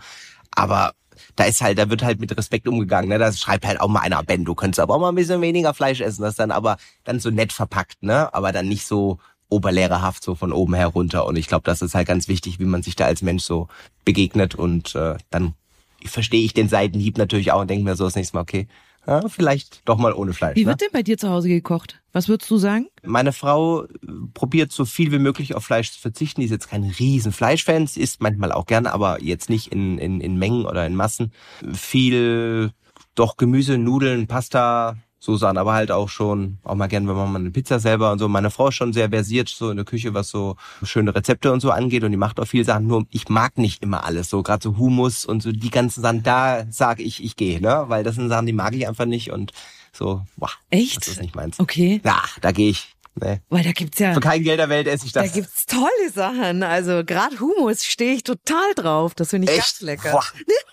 [0.50, 0.92] Aber
[1.36, 3.08] da ist halt, da wird halt mit Respekt umgegangen.
[3.08, 3.18] Ne?
[3.18, 5.74] Da schreibt halt auch mal einer, Ben, du könntest aber auch mal ein bisschen weniger
[5.74, 6.22] Fleisch essen.
[6.22, 8.32] Das dann aber dann so nett verpackt, ne?
[8.34, 11.26] Aber dann nicht so oberlehrerhaft so von oben herunter.
[11.26, 13.68] Und ich glaube, das ist halt ganz wichtig, wie man sich da als Mensch so
[14.04, 14.54] begegnet.
[14.54, 15.54] Und äh, dann
[16.04, 18.66] verstehe ich den Seitenhieb natürlich auch und denke mir so das nächste Mal, okay,
[19.06, 20.56] ja, vielleicht doch mal ohne Fleisch.
[20.56, 20.86] Wie wird ne?
[20.86, 22.00] denn bei dir zu Hause gekocht?
[22.12, 22.86] Was würdest du sagen?
[23.02, 23.88] Meine Frau äh,
[24.32, 26.40] probiert so viel wie möglich auf Fleisch zu verzichten.
[26.40, 29.98] Die ist jetzt kein riesen Fleischfan, sie isst manchmal auch gerne, aber jetzt nicht in,
[29.98, 31.32] in, in Mengen oder in Massen.
[31.74, 32.72] Viel
[33.14, 37.32] doch Gemüse, Nudeln, Pasta, so sahen aber halt auch schon, auch mal gern, wenn man
[37.32, 38.28] mal eine Pizza selber und so.
[38.28, 41.60] Meine Frau ist schon sehr versiert so in der Küche, was so schöne Rezepte und
[41.60, 42.86] so angeht und die macht auch viel Sachen.
[42.86, 46.22] Nur ich mag nicht immer alles, so gerade so Humus und so die ganzen Sachen.
[46.22, 49.30] Da sage ich, ich gehe, ne, weil das sind Sachen, die mag ich einfach nicht
[49.30, 49.52] und
[49.94, 50.22] so.
[50.36, 50.98] Boah, Echt?
[50.98, 51.58] Das ist nicht meins.
[51.58, 52.02] Okay.
[52.04, 52.94] Ja, da gehe ich.
[53.18, 53.40] Nee.
[53.48, 54.12] Weil da gibt's ja.
[54.12, 55.26] Für kein Geld der Welt esse ich das.
[55.26, 56.62] Da gibt's tolle Sachen.
[56.62, 59.14] Also gerade Humus stehe ich total drauf.
[59.14, 59.78] Das finde ich Echt?
[59.78, 60.10] ganz lecker.
[60.10, 60.24] Boah.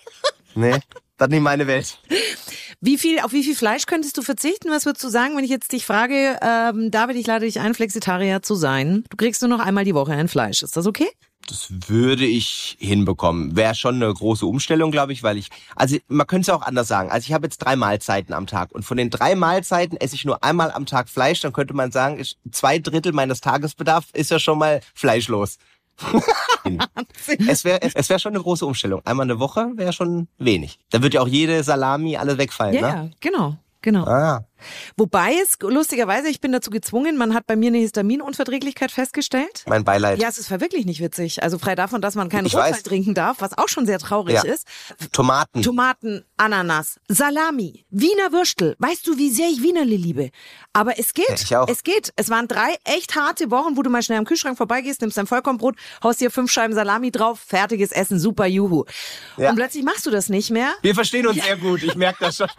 [0.56, 0.78] nee,
[1.16, 1.98] das ist nicht meine Welt.
[2.84, 4.68] Wie viel, auf wie viel Fleisch könntest du verzichten?
[4.68, 7.74] Was würdest du sagen, wenn ich jetzt dich frage, ähm, David, ich lade dich ein,
[7.74, 9.04] Flexitarier zu sein.
[9.08, 10.64] Du kriegst nur noch einmal die Woche ein Fleisch.
[10.64, 11.06] Ist das okay?
[11.46, 13.54] Das würde ich hinbekommen.
[13.54, 16.88] Wäre schon eine große Umstellung, glaube ich, weil ich, also man könnte es auch anders
[16.88, 17.08] sagen.
[17.08, 20.24] Also ich habe jetzt drei Mahlzeiten am Tag und von den drei Mahlzeiten esse ich
[20.24, 21.40] nur einmal am Tag Fleisch.
[21.40, 25.58] Dann könnte man sagen, ich, zwei Drittel meines Tagesbedarfs ist ja schon mal fleischlos.
[27.48, 29.02] es wäre es wär schon eine große Umstellung.
[29.04, 30.78] Einmal eine Woche wäre schon wenig.
[30.90, 32.74] Da wird ja auch jede Salami alles wegfallen.
[32.74, 32.86] Ja, ne?
[32.88, 34.04] ja, genau, genau.
[34.06, 34.44] Ah.
[34.96, 39.64] Wobei es, lustigerweise, ich bin dazu gezwungen, man hat bei mir eine Histaminunverträglichkeit festgestellt.
[39.66, 40.20] Mein Beileid.
[40.20, 41.42] Ja, es ist wirklich nicht witzig.
[41.42, 42.82] Also frei davon, dass man keinen Ich Rotwein weiß.
[42.84, 44.42] trinken darf, was auch schon sehr traurig Ja.
[44.44, 44.68] ist.
[45.12, 45.62] Tomaten.
[45.62, 48.76] Tomaten, Ananas, Salami, Wiener Würstel.
[48.78, 50.30] Weißt du, wie sehr ich Wienerli liebe?
[50.72, 51.28] Aber es geht.
[51.28, 51.68] Ja, ich auch.
[51.68, 52.12] Es geht.
[52.14, 55.26] Es waren drei echt harte Wochen, wo du mal schnell am Kühlschrank vorbeigehst, nimmst dein
[55.26, 58.84] Vollkornbrot, haust dir fünf Scheiben Salami drauf, fertiges Essen, super Juhu.
[59.38, 59.50] Ja.
[59.50, 60.72] Und plötzlich machst du das nicht mehr.
[60.82, 61.82] Wir verstehen uns sehr gut.
[61.82, 62.46] Ich merke das schon.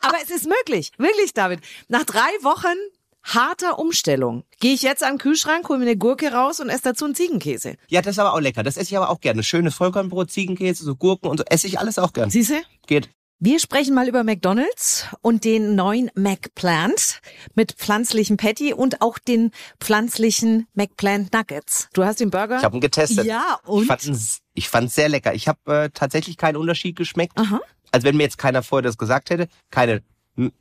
[0.00, 1.60] Aber es ist möglich, wirklich, David.
[1.88, 2.76] Nach drei Wochen
[3.22, 6.82] harter Umstellung gehe ich jetzt an den Kühlschrank, hole mir eine Gurke raus und esse
[6.84, 7.76] dazu einen Ziegenkäse.
[7.88, 8.62] Ja, das ist aber auch lecker.
[8.62, 9.42] Das esse ich aber auch gerne.
[9.42, 12.30] Schönes Vollkornbrot, Ziegenkäse, so Gurken und so esse ich alles auch gern.
[12.30, 12.62] Siehste?
[12.86, 13.10] Geht.
[13.42, 17.22] Wir sprechen mal über McDonald's und den neuen McPlant
[17.54, 21.88] mit pflanzlichem Patty und auch den pflanzlichen McPlant Nuggets.
[21.94, 22.58] Du hast den Burger?
[22.58, 23.24] Ich habe ihn getestet.
[23.24, 23.82] Ja, und?
[23.82, 25.32] Ich fand es ich fand's sehr lecker.
[25.32, 27.38] Ich habe äh, tatsächlich keinen Unterschied geschmeckt.
[27.38, 27.60] Aha.
[27.92, 30.02] Also wenn mir jetzt keiner vorher das gesagt hätte, keine,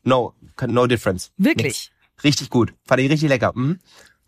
[0.03, 0.33] no,
[0.65, 1.31] no difference.
[1.37, 1.91] Wirklich?
[2.17, 2.23] Nix.
[2.23, 2.73] Richtig gut.
[2.85, 3.53] Fand ich richtig lecker.
[3.55, 3.79] Mhm.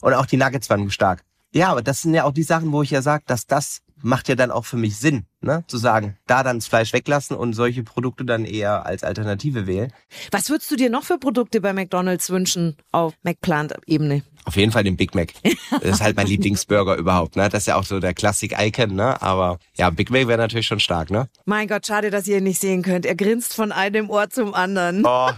[0.01, 1.23] Und auch die Nuggets waren stark.
[1.53, 4.29] Ja, aber das sind ja auch die Sachen, wo ich ja sage, dass das macht
[4.29, 5.63] ja dann auch für mich Sinn, ne?
[5.67, 9.93] Zu sagen, da dann das Fleisch weglassen und solche Produkte dann eher als Alternative wählen.
[10.31, 14.23] Was würdest du dir noch für Produkte bei McDonald's wünschen auf McPlant-Ebene?
[14.45, 15.33] Auf jeden Fall den Big Mac.
[15.71, 17.49] Das ist halt mein Lieblingsburger überhaupt, ne?
[17.49, 19.21] Das ist ja auch so der Klassik-Icon, ne?
[19.21, 21.27] Aber ja, Big Mac wäre natürlich schon stark, ne?
[21.45, 23.05] Mein Gott, schade, dass ihr ihn nicht sehen könnt.
[23.05, 25.03] Er grinst von einem Ohr zum anderen.
[25.05, 25.29] Oh.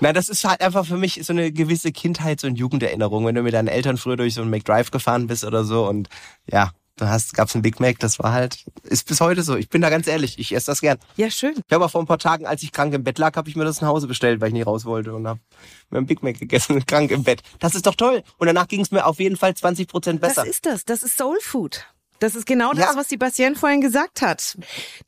[0.00, 3.42] Na, das ist halt einfach für mich so eine gewisse Kindheits- und Jugenderinnerung, wenn du
[3.42, 6.08] mit deinen Eltern früher durch so einen McDrive gefahren bist oder so und
[6.50, 9.56] ja, du hast, gab's einen Big Mac, das war halt, ist bis heute so.
[9.56, 10.98] Ich bin da ganz ehrlich, ich esse das gern.
[11.16, 11.54] Ja, schön.
[11.56, 13.56] Ich habe auch vor ein paar Tagen, als ich krank im Bett lag, habe ich
[13.56, 15.40] mir das nach Hause bestellt, weil ich nicht raus wollte und habe
[15.90, 17.42] mir einen Big Mac gegessen, krank im Bett.
[17.58, 18.22] Das ist doch toll.
[18.38, 20.42] Und danach ging es mir auf jeden Fall 20 Prozent besser.
[20.42, 20.84] Das ist das.
[20.84, 21.86] Das ist Soul Food.
[22.24, 22.96] Das ist genau das, Ja.
[22.96, 24.56] was die Bastien vorhin gesagt hat.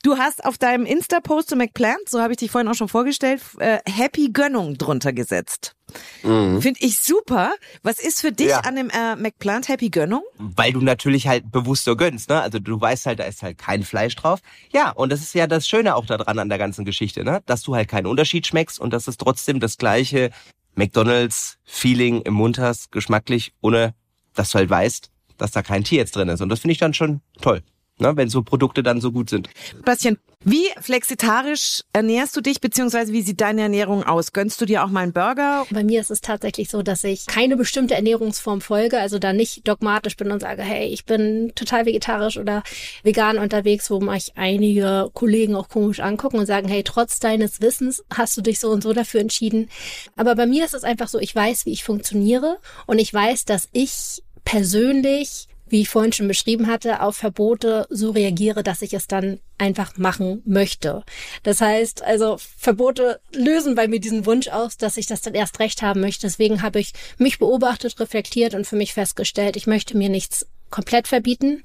[0.02, 3.40] Du hast auf deinem Insta-Post zu McPlant, so habe ich dich vorhin auch schon vorgestellt,
[3.58, 5.72] äh, Happy Gönnung drunter gesetzt.
[6.20, 7.54] Finde ich super.
[7.82, 8.50] Was ist für dich Mhm.
[8.50, 8.60] Ja.
[8.60, 10.22] an dem äh, McPlant Happy Gönnung?
[10.38, 12.40] weil du natürlich halt bewusst so gönnst, ne?
[12.42, 14.40] Also du weißt halt, da ist halt kein Fleisch drauf.
[14.72, 17.40] Ja, und das ist ja das Schöne auch daran an der ganzen Geschichte, ne?
[17.46, 20.30] Dass du halt keinen Unterschied schmeckst und dass es trotzdem das gleiche
[20.74, 23.94] McDonalds-Feeling im Mund hast, geschmacklich, ohne
[24.34, 26.40] dass du halt weißt, dass da kein Tier jetzt drin ist.
[26.40, 27.62] Und das finde ich dann schon toll,
[27.98, 28.16] ne?
[28.16, 29.48] Wenn so Produkte dann so gut sind.
[29.84, 30.18] Bastien,
[30.48, 34.32] wie flexitarisch ernährst du dich, beziehungsweise wie sieht deine Ernährung aus?
[34.32, 35.66] Gönnst du dir auch mal einen Burger?
[35.70, 39.66] Bei mir ist es tatsächlich so, dass ich keine bestimmte Ernährungsform folge, also da nicht
[39.66, 42.62] dogmatisch bin und sage, hey, ich bin total vegetarisch oder
[43.02, 48.04] vegan unterwegs, wo mich einige Kollegen auch komisch angucken und sagen, hey, trotz deines Wissens
[48.14, 49.68] hast du dich so und so dafür entschieden.
[50.14, 53.46] Aber bei mir ist es einfach so, ich weiß, wie ich funktioniere und ich weiß,
[53.46, 58.94] dass ich persönlich wie ich vorhin schon beschrieben hatte, auf Verbote so reagiere, dass ich
[58.94, 61.02] es dann einfach machen möchte.
[61.42, 65.58] Das heißt, also Verbote lösen bei mir diesen Wunsch aus, dass ich das dann erst
[65.58, 66.26] recht haben möchte.
[66.26, 71.06] Deswegen habe ich mich beobachtet, reflektiert und für mich festgestellt, ich möchte mir nichts komplett
[71.06, 71.62] verbieten,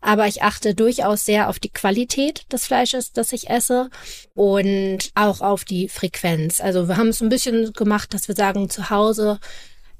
[0.00, 3.90] aber ich achte durchaus sehr auf die Qualität des Fleisches, das ich esse
[4.34, 6.60] und auch auf die Frequenz.
[6.60, 9.40] Also wir haben es ein bisschen gemacht, dass wir sagen, zu Hause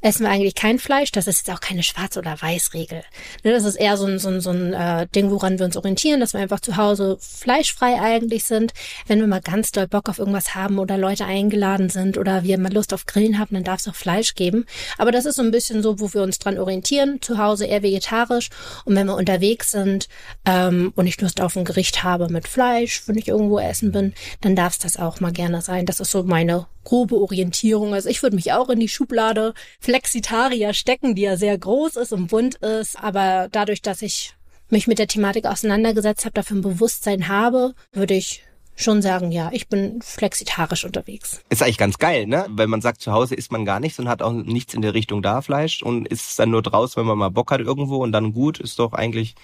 [0.00, 1.10] essen wir eigentlich kein Fleisch.
[1.12, 3.02] Das ist jetzt auch keine Schwarz- oder Weiß-Regel.
[3.42, 5.76] Ne, Das ist eher so ein, so ein, so ein äh, Ding, woran wir uns
[5.76, 8.72] orientieren, dass wir einfach zu Hause fleischfrei eigentlich sind.
[9.06, 12.58] Wenn wir mal ganz doll Bock auf irgendwas haben oder Leute eingeladen sind oder wir
[12.58, 14.66] mal Lust auf Grillen haben, dann darf es auch Fleisch geben.
[14.98, 17.20] Aber das ist so ein bisschen so, wo wir uns dran orientieren.
[17.20, 18.50] Zu Hause eher vegetarisch.
[18.84, 20.08] Und wenn wir unterwegs sind
[20.44, 24.14] ähm, und ich Lust auf ein Gericht habe mit Fleisch, wenn ich irgendwo essen bin,
[24.40, 25.86] dann darf es das auch mal gerne sein.
[25.86, 27.92] Das ist so meine grobe Orientierung.
[27.92, 32.12] Also ich würde mich auch in die Schublade Flexitarier stecken, die ja sehr groß ist
[32.12, 32.98] und bunt ist.
[32.98, 34.34] Aber dadurch, dass ich
[34.70, 38.42] mich mit der Thematik auseinandergesetzt habe, dafür ein Bewusstsein habe, würde ich
[38.76, 41.40] schon sagen, ja, ich bin flexitarisch unterwegs.
[41.48, 42.46] Ist eigentlich ganz geil, ne?
[42.50, 44.94] Wenn man sagt, zu Hause isst man gar nichts und hat auch nichts in der
[44.94, 48.12] Richtung da Fleisch und isst dann nur draußen, wenn man mal Bock hat irgendwo und
[48.12, 49.34] dann gut, ist doch eigentlich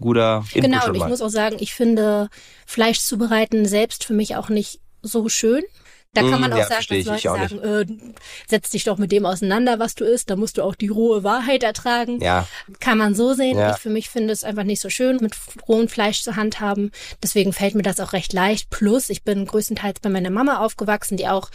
[0.00, 2.28] guter Input genau, und ich muss auch sagen, ich finde
[2.66, 5.62] Fleisch zubereiten selbst für mich auch nicht so schön.
[6.14, 7.86] Da kann Mm, man auch ja, sagen, dass Leute sagen, äh,
[8.48, 11.24] setz dich doch mit dem auseinander, was du isst, da musst du auch die rohe
[11.24, 12.20] Wahrheit ertragen.
[12.20, 12.46] Ja,
[12.80, 13.58] Kann man so sehen.
[13.58, 13.72] Ja.
[13.74, 15.34] Ich für mich finde es einfach nicht so schön, mit
[15.68, 16.92] rohem Fleisch zu handhaben.
[17.22, 18.70] Deswegen fällt mir das auch recht leicht.
[18.70, 21.50] Plus, ich bin größtenteils bei meiner Mama aufgewachsen, die auch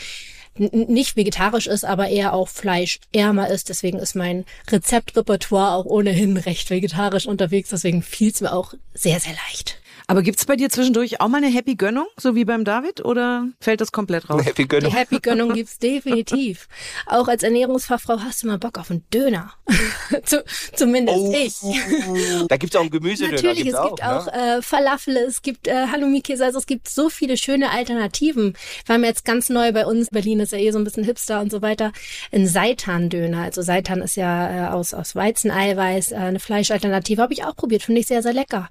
[0.58, 3.70] nicht vegetarisch ist, aber eher auch fleischärmer ist.
[3.70, 7.70] Deswegen ist mein Rezeptrepertoire auch ohnehin recht vegetarisch unterwegs.
[7.70, 9.79] Deswegen fiel es mir auch sehr, sehr leicht.
[10.10, 13.48] Aber gibt's bei dir zwischendurch auch mal eine Happy Gönnung, so wie beim David, oder
[13.60, 14.44] fällt das komplett raus?
[14.44, 14.92] Happy Die Gönnung.
[14.92, 16.68] Happy Gönnung gibt's definitiv.
[17.06, 19.54] Auch als Ernährungsfachfrau hast du mal Bock auf einen Döner.
[20.26, 20.44] Zu,
[20.76, 22.48] zumindest Oh, ich.
[22.48, 23.36] Da gibt's auch einen Gemüsedöner.
[23.36, 24.58] Natürlich, gibt's es gibt auch, ne?
[24.58, 28.58] äh, Falafel, es gibt äh, Halloumi-Käse, also es gibt so viele schöne Alternativen.
[28.88, 31.40] Wir haben jetzt ganz neu bei uns, Berlin ist ja eh so ein bisschen hipster
[31.40, 31.92] und so weiter,
[32.32, 33.44] ein Seitan-Döner.
[33.44, 37.84] Also Seitan ist ja äh, aus, aus Weizeneiweiß, äh, eine Fleischalternative, habe ich auch probiert,
[37.84, 38.70] finde ich sehr, sehr lecker.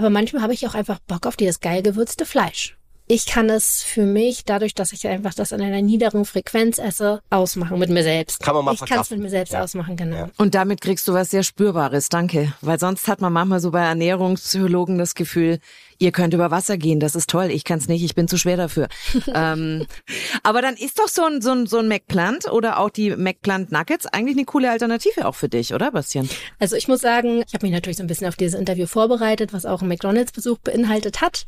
[0.00, 2.74] Aber manchmal habe ich auch einfach Bock auf dieses geil gewürzte Fleisch.
[3.06, 7.20] Ich kann es für mich, dadurch, dass ich einfach das in einer niederen Frequenz esse,
[7.28, 8.40] ausmachen mit mir selbst.
[8.40, 9.62] Kann man mal Ich kann es mit mir selbst Ja.
[9.62, 10.16] ausmachen, genau.
[10.16, 10.30] Ja.
[10.38, 12.54] Und damit kriegst du was sehr Spürbares, danke.
[12.62, 15.58] Weil sonst hat man manchmal so bei Ernährungspsychologen das Gefühl,
[16.02, 17.50] Ihr könnt über Wasser gehen, das ist toll.
[17.50, 18.88] Ich kann es nicht, ich bin zu schwer dafür.
[19.34, 19.86] ähm,
[20.42, 23.70] aber dann ist doch so ein, so ein, so ein McPlant oder auch die McPlant
[23.70, 26.26] Nuggets eigentlich eine coole Alternative auch für dich, oder Bastian?
[26.58, 29.52] Also ich muss sagen, ich habe mich natürlich so ein bisschen auf dieses Interview vorbereitet,
[29.52, 31.46] was auch ein McDonalds-Besuch beinhaltet hat.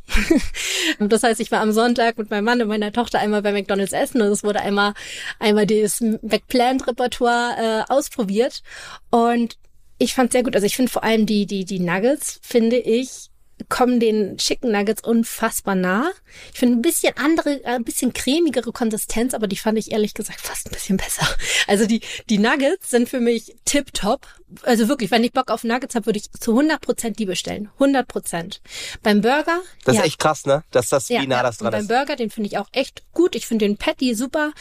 [0.99, 3.95] das heißt, ich war am Sonntag mit meinem Mann und meiner Tochter einmal bei McDonalds
[3.95, 4.93] essen und es wurde einmal,
[5.39, 8.63] einmal dieses McPlant-Repertoire äh, ausprobiert.
[9.11, 9.57] Und
[9.97, 10.55] ich fand sehr gut.
[10.55, 13.31] Also ich finde vor allem die, die, die Nuggets, finde ich,
[13.69, 16.11] kommen den Chicken Nuggets unfassbar nah.
[16.53, 20.15] Ich finde ein bisschen andere, äh, ein bisschen cremigere Konsistenz, aber die fand ich ehrlich
[20.15, 21.27] gesagt fast ein bisschen besser.
[21.67, 24.27] Also die, die Nuggets sind für mich tip-top.
[24.63, 27.71] Also wirklich, wenn ich Bock auf Nuggets habe, würde ich zu 100 Prozent die bestellen.
[27.75, 28.61] 100 Prozent.
[29.03, 29.61] Beim Burger.
[29.85, 30.03] Das ja.
[30.03, 30.65] ist echt krass, ne?
[30.71, 31.43] Dass das ja, wie nah ja.
[31.43, 31.89] das dran Und beim ist.
[31.89, 33.35] Burger, den finde ich auch echt gut.
[33.35, 34.53] Ich finde den Patty super.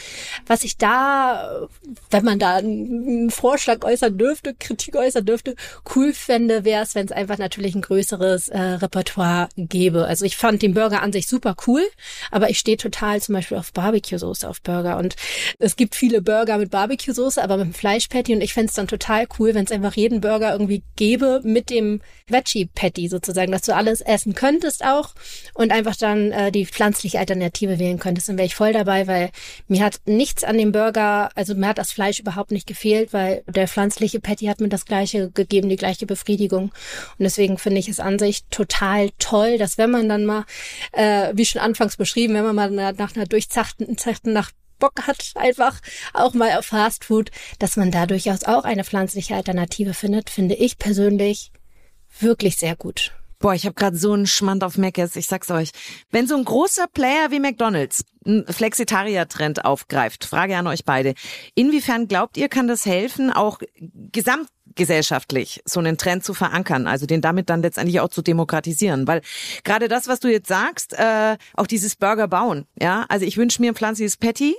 [0.46, 1.68] Was ich da,
[2.10, 5.56] wenn man da einen Vorschlag äußern dürfte, Kritik äußern dürfte,
[5.94, 10.06] cool fände, wäre es, wenn es einfach natürlich ein größeres äh, Repertoire gäbe.
[10.06, 11.82] Also ich fand den Burger an sich super cool,
[12.30, 14.96] aber ich stehe total zum Beispiel auf Barbecue-Soße auf Burger.
[14.98, 15.16] Und
[15.58, 18.34] es gibt viele Burger mit Barbecue-Soße, aber mit dem Fleisch-Patty.
[18.34, 21.70] Und ich fände es dann total cool, wenn es einfach jeden Burger irgendwie gäbe mit
[21.70, 25.14] dem Veggie-Patty sozusagen, dass du alles essen könntest auch
[25.54, 28.28] und einfach dann äh, die pflanzliche Alternative wählen könntest.
[28.28, 29.30] Dann wäre ich voll dabei, weil
[29.66, 33.42] mir hat nichts an dem Burger, also mir hat das Fleisch überhaupt nicht gefehlt, weil
[33.46, 36.64] der pflanzliche Patty hat mir das gleiche gegeben, die gleiche Befriedigung.
[36.64, 40.44] Und deswegen finde ich es an sich total toll, dass wenn man dann mal,
[40.92, 45.30] äh, wie schon anfangs beschrieben, wenn man mal nach einer durchzachten Zechten nach Bock hat,
[45.36, 45.78] einfach
[46.12, 50.56] auch mal auf Fast Food, dass man da durchaus auch eine pflanzliche Alternative findet, finde
[50.56, 51.52] ich persönlich
[52.18, 53.12] wirklich sehr gut.
[53.38, 55.70] Boah, ich habe gerade so einen Schmand auf Mc's, ich sag's euch.
[56.10, 61.14] Wenn so ein großer Player wie McDonald's einen Flexitarier-Trend aufgreift, Frage an euch beide.
[61.54, 63.58] Inwiefern glaubt ihr, kann das helfen, auch
[64.74, 69.06] gesamtgesellschaftlich so einen Trend zu verankern, also den damit dann letztendlich auch zu demokratisieren?
[69.06, 69.22] Weil
[69.64, 73.60] gerade das, was du jetzt sagst, äh, auch dieses Burger bauen, ja, also ich wünsche
[73.60, 74.54] mir ein pflanzliches Patty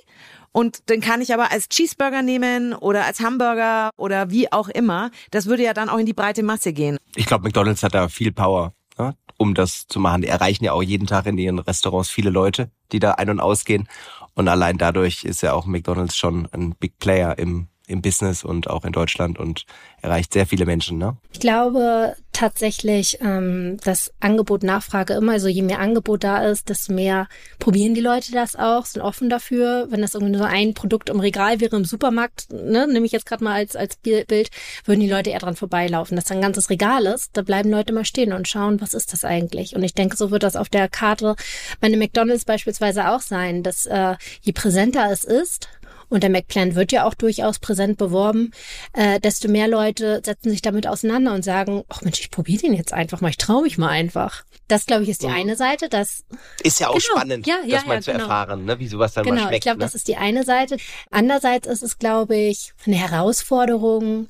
[0.52, 5.10] und den kann ich aber als Cheeseburger nehmen oder als Hamburger oder wie auch immer.
[5.32, 6.98] Das würde ja dann auch in die breite Masse gehen.
[7.16, 10.22] Ich glaube, McDonalds hat da viel Power, ne, um das zu machen.
[10.22, 13.40] Die erreichen ja auch jeden Tag in ihren Restaurants viele Leute, die da ein- und
[13.40, 13.88] ausgehen.
[14.36, 18.70] Und allein dadurch ist ja auch McDonalds schon ein Big Player im im Business und
[18.70, 19.66] auch in Deutschland und
[20.02, 20.98] erreicht sehr viele Menschen.
[20.98, 21.18] Ne?
[21.34, 26.94] Ich glaube tatsächlich, ähm, dass Angebot Nachfrage immer, also je mehr Angebot da ist, desto
[26.94, 27.28] mehr
[27.60, 29.88] probieren die Leute das auch, sind offen dafür.
[29.90, 33.26] Wenn das irgendwie nur ein Produkt im Regal wäre im Supermarkt, ne, nehme ich jetzt
[33.26, 34.50] gerade mal als, als Bild,
[34.86, 36.16] würden die Leute eher dran vorbeilaufen.
[36.16, 39.14] Dass da ein ganzes Regal ist, da bleiben Leute mal stehen und schauen, was ist
[39.14, 39.76] das eigentlich?
[39.76, 41.36] Und ich denke, so wird das auf der Karte
[41.82, 45.70] bei einem McDonalds beispielsweise auch sein, dass äh, je präsenter es ist,
[46.14, 48.52] und der McPlan wird ja auch durchaus präsent beworben,
[48.94, 52.74] äh, desto mehr Leute setzen sich damit auseinander und sagen, ach Mensch, ich probiere den
[52.74, 54.44] jetzt einfach mal, ich traue mich mal einfach.
[54.68, 55.34] Das, glaube ich, ist die Mhm.
[55.34, 55.90] eine Seite.
[55.90, 56.24] Das
[56.62, 57.18] Ist ja auch Genau.
[57.18, 58.24] spannend, Ja, ja, das mal ja, zu genau.
[58.24, 58.80] erfahren, ne?
[58.80, 59.56] wie sowas dann mal genau, schmeckt.
[59.58, 59.86] ich glaube, ne?
[59.86, 60.78] das ist die eine Seite.
[61.12, 64.30] Andererseits ist es, glaube ich, eine Herausforderung,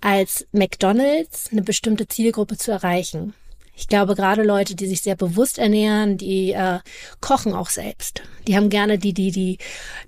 [0.00, 3.34] als McDonald's eine bestimmte Zielgruppe zu erreichen.
[3.74, 6.80] Ich glaube, gerade Leute, die sich sehr bewusst ernähren, die äh,
[7.20, 8.22] kochen auch selbst.
[8.46, 9.58] Die haben gerne die, die, die,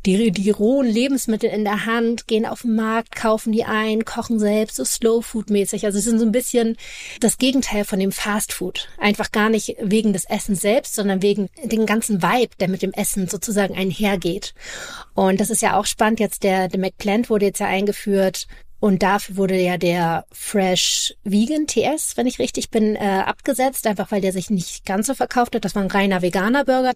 [0.05, 4.39] die, die rohen Lebensmittel in der Hand, gehen auf den Markt, kaufen die ein, kochen
[4.39, 5.87] selbst, so Slow Food mäßig.
[5.87, 6.77] Also sie sind so ein bisschen
[7.21, 8.89] das Gegenteil von dem Fast Food.
[8.99, 12.93] Einfach gar nicht wegen des Essens selbst, sondern wegen den ganzen Vibe, der mit dem
[12.93, 14.53] Essen sozusagen einhergeht.
[15.15, 16.21] Und das ist ja auch spannend.
[16.21, 18.47] Jetzt der, der McPlant wurde jetzt ja eingeführt
[18.85, 24.13] und dafür wurde ja der Fresh Vegan TS, wenn ich richtig bin, äh, abgesetzt, einfach
[24.13, 25.65] weil der sich nicht ganz so verkauft hat.
[25.65, 26.93] Das war ein reiner veganer Burger.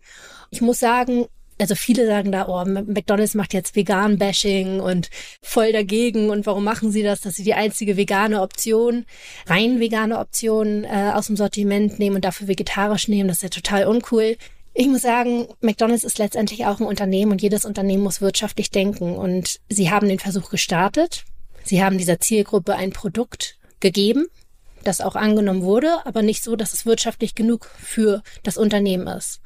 [0.50, 1.24] Ich muss sagen,
[1.58, 5.08] also viele sagen da, oh, McDonald's macht jetzt Vegan-Bashing und
[5.40, 9.06] voll dagegen und warum machen sie das, dass sie die einzige vegane Option,
[9.46, 13.48] rein vegane Option äh, aus dem Sortiment nehmen und dafür vegetarisch nehmen, das ist ja
[13.48, 14.36] total uncool.
[14.74, 19.16] Ich muss sagen, McDonald's ist letztendlich auch ein Unternehmen und jedes Unternehmen muss wirtschaftlich denken
[19.16, 21.24] und sie haben den Versuch gestartet.
[21.68, 24.26] Sie haben dieser Zielgruppe ein Produkt gegeben,
[24.84, 29.42] das auch angenommen wurde, aber nicht so, dass es wirtschaftlich genug für das Unternehmen ist.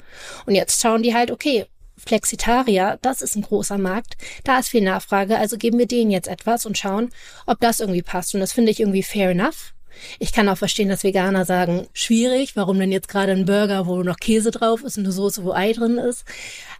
[0.46, 4.82] Und jetzt schauen die halt, okay, Flexitarier, das ist ein großer Markt, da ist viel
[4.82, 7.10] Nachfrage, also geben wir denen jetzt etwas und schauen,
[7.46, 8.34] ob das irgendwie passt.
[8.34, 9.74] Und das finde ich irgendwie fair enough.
[10.20, 14.04] Ich kann auch verstehen, dass Veganer sagen, schwierig, warum denn jetzt gerade ein Burger, wo
[14.04, 16.24] noch Käse drauf ist und eine Soße, wo Ei drin ist.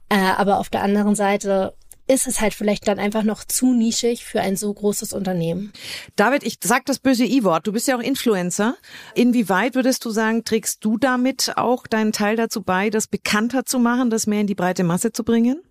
[0.09, 1.75] Äh, aber auf der anderen Seite
[2.07, 5.73] ist es halt vielleicht dann einfach noch zu nischig für ein so großes Unternehmen.
[6.17, 7.67] David, ich sag das böse I-Wort.
[7.67, 8.77] Du bist ja auch Influencer.
[9.15, 13.79] Inwieweit würdest du sagen, trägst du damit auch deinen Teil dazu bei, das bekannter zu
[13.79, 15.63] machen, das mehr in die breite Masse zu bringen?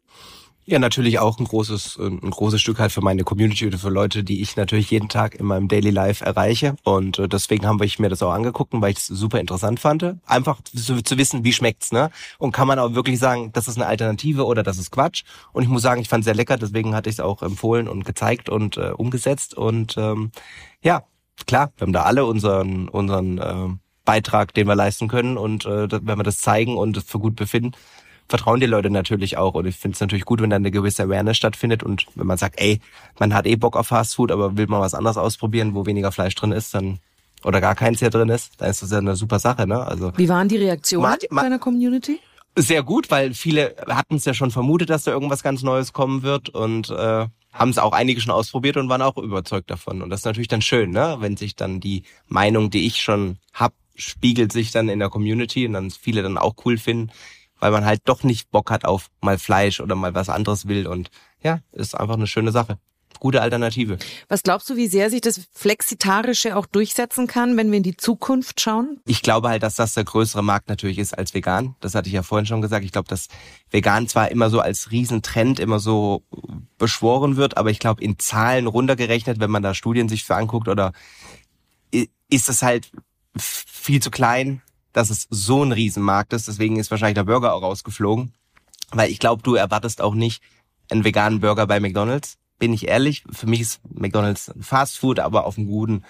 [0.66, 4.24] Ja, natürlich auch ein großes, ein großes Stück halt für meine Community oder für Leute,
[4.24, 6.76] die ich natürlich jeden Tag in meinem Daily Life erreiche.
[6.84, 10.18] Und äh, deswegen haben wir mir das auch angeguckt, weil ich es super interessant fand.
[10.28, 12.12] Einfach zu, zu, wissen, wie schmeckt's, ne?
[12.38, 15.24] Und kann man auch wirklich sagen, das ist eine Alternative oder das ist Quatsch.
[15.52, 17.88] Und ich muss sagen, ich fand es sehr lecker, deswegen hatte ich es auch empfohlen
[17.88, 19.58] und gezeigt und äh, umgesetzt.
[19.58, 20.32] Und ähm,
[20.84, 21.04] ja,
[21.48, 23.70] klar, wir haben da alle unseren, unseren äh,
[24.06, 25.38] Beitrag, den wir leisten können.
[25.38, 27.72] Und äh, wenn wir das zeigen und für gut befinden,
[28.32, 29.54] vertrauen die Leute natürlich auch.
[29.54, 32.38] Und ich finde es natürlich gut, wenn da eine gewisse Awareness stattfindet und wenn man
[32.38, 32.82] sagt, ey,
[33.20, 36.12] man hat eh Bock auf Fast Food, aber will mal was anderes ausprobieren, wo weniger
[36.12, 36.98] Fleisch drin ist, dann
[37.44, 39.86] oder gar keins hier drin ist, dann ist das ja eine super Sache, ne?
[39.86, 42.20] Also Wie waren die Reaktionen Man man- deiner Community?
[42.58, 46.22] sehr gut, weil viele hatten es ja schon vermutet, dass da irgendwas ganz Neues kommen
[46.22, 50.02] wird und äh, haben es auch einige schon ausprobiert und waren auch überzeugt davon.
[50.02, 51.18] Und das ist natürlich dann schön, ne?
[51.20, 55.66] wenn sich dann die Meinung, die ich schon hab, spiegelt sich dann in der Community
[55.66, 57.12] und dann viele dann auch cool finden,
[57.62, 60.88] weil man halt doch nicht Bock hat auf mal Fleisch oder mal was anderes will.
[60.88, 61.10] Und
[61.42, 62.78] ja, ist einfach eine schöne Sache.
[63.20, 64.00] Gute Alternative.
[64.30, 67.96] Was glaubst du, wie sehr sich das Flexitarische auch durchsetzen kann, wenn wir in die
[67.96, 69.00] Zukunft schauen?
[69.06, 71.76] Ich glaube halt, dass das der größere Markt natürlich ist als vegan.
[71.82, 72.84] Das hatte ich ja vorhin schon gesagt.
[72.84, 73.28] Ich glaube, dass
[73.70, 76.24] vegan zwar immer so als Riesentrend immer so
[76.80, 80.68] beschworen wird, aber ich glaube in Zahlen runtergerechnet, wenn man da Studien sich für anguckt
[80.68, 80.92] oder
[82.28, 82.90] ist es halt
[83.38, 86.48] viel zu klein, dass es so ein Riesenmarkt ist.
[86.48, 88.34] Deswegen ist wahrscheinlich der Burger auch rausgeflogen.
[88.92, 90.44] Weil ich glaube, du erwartest auch nicht
[90.90, 92.38] einen veganen Burger bei McDonald's.
[92.60, 96.04] Bin ich ehrlich, für mich ist McDonald's Fast Food, aber auf einem guten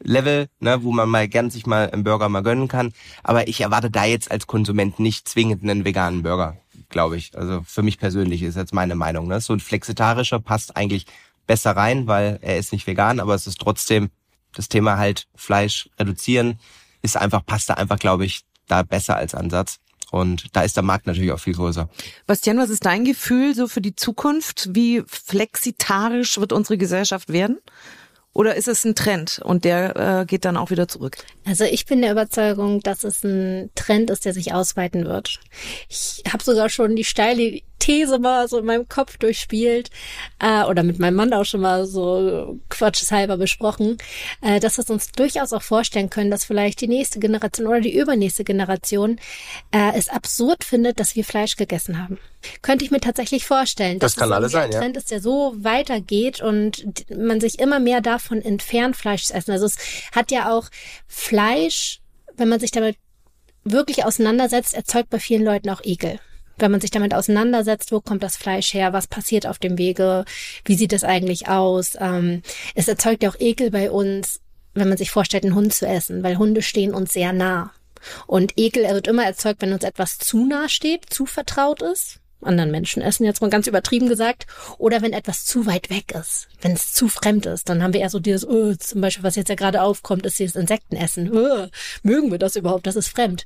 [0.00, 2.92] Level, ne, wo man mal gern sich mal einen Burger mal gönnen kann.
[3.22, 6.58] Aber ich erwarte da jetzt als Konsument nicht zwingend einen veganen Burger,
[6.90, 7.36] glaube ich.
[7.36, 9.26] Also für mich persönlich ist jetzt meine Meinung.
[9.26, 9.40] Ne?
[9.40, 11.06] So ein flexitarischer passt eigentlich
[11.46, 14.10] besser rein, weil er ist nicht vegan, aber es ist trotzdem
[14.54, 16.58] das Thema halt Fleisch reduzieren
[17.06, 19.78] ist einfach, passt da einfach, glaube ich, da besser als Ansatz.
[20.10, 21.88] Und da ist der Markt natürlich auch viel größer.
[22.26, 24.68] Bastian, was ist dein Gefühl so für die Zukunft?
[24.72, 27.58] Wie flexitarisch wird unsere Gesellschaft werden?
[28.32, 31.16] Oder ist es ein Trend und der äh, geht dann auch wieder zurück?
[31.46, 35.40] Also ich bin der Überzeugung, dass es ein Trend ist, der sich ausweiten wird.
[35.88, 39.90] Ich habe sogar schon die steile These mal so in meinem Kopf durchspielt
[40.38, 43.98] äh, oder mit meinem Mann auch schon mal so quatscheshalber besprochen,
[44.42, 47.96] äh, dass wir uns durchaus auch vorstellen können, dass vielleicht die nächste Generation oder die
[47.96, 49.18] übernächste Generation
[49.72, 52.18] äh, es absurd findet, dass wir Fleisch gegessen haben.
[52.62, 53.98] Könnte ich mir tatsächlich vorstellen.
[53.98, 54.78] Das dass kann es alles sein, ja.
[54.78, 59.34] ein Trend ist, der so weitergeht und man sich immer mehr davon entfernt, Fleisch zu
[59.34, 59.50] essen.
[59.52, 59.76] Also es
[60.12, 60.68] hat ja auch
[61.06, 62.00] Fleisch,
[62.36, 62.96] wenn man sich damit
[63.64, 66.20] wirklich auseinandersetzt, erzeugt bei vielen Leuten auch Ekel.
[66.58, 70.24] Wenn man sich damit auseinandersetzt, wo kommt das Fleisch her, was passiert auf dem Wege,
[70.64, 71.96] wie sieht es eigentlich aus.
[72.00, 72.42] Ähm,
[72.74, 74.40] es erzeugt ja auch Ekel bei uns,
[74.74, 77.72] wenn man sich vorstellt, einen Hund zu essen, weil Hunde stehen uns sehr nah.
[78.26, 82.20] Und Ekel wird immer erzeugt, wenn uns etwas zu nah steht, zu vertraut ist.
[82.42, 84.46] Anderen Menschen essen, jetzt mal ganz übertrieben gesagt.
[84.78, 88.00] Oder wenn etwas zu weit weg ist, wenn es zu fremd ist, dann haben wir
[88.00, 91.30] eher so dieses, oh, zum Beispiel, was jetzt ja gerade aufkommt, ist dieses Insektenessen.
[91.36, 91.66] Oh,
[92.02, 92.86] mögen wir das überhaupt?
[92.86, 93.44] Das ist fremd.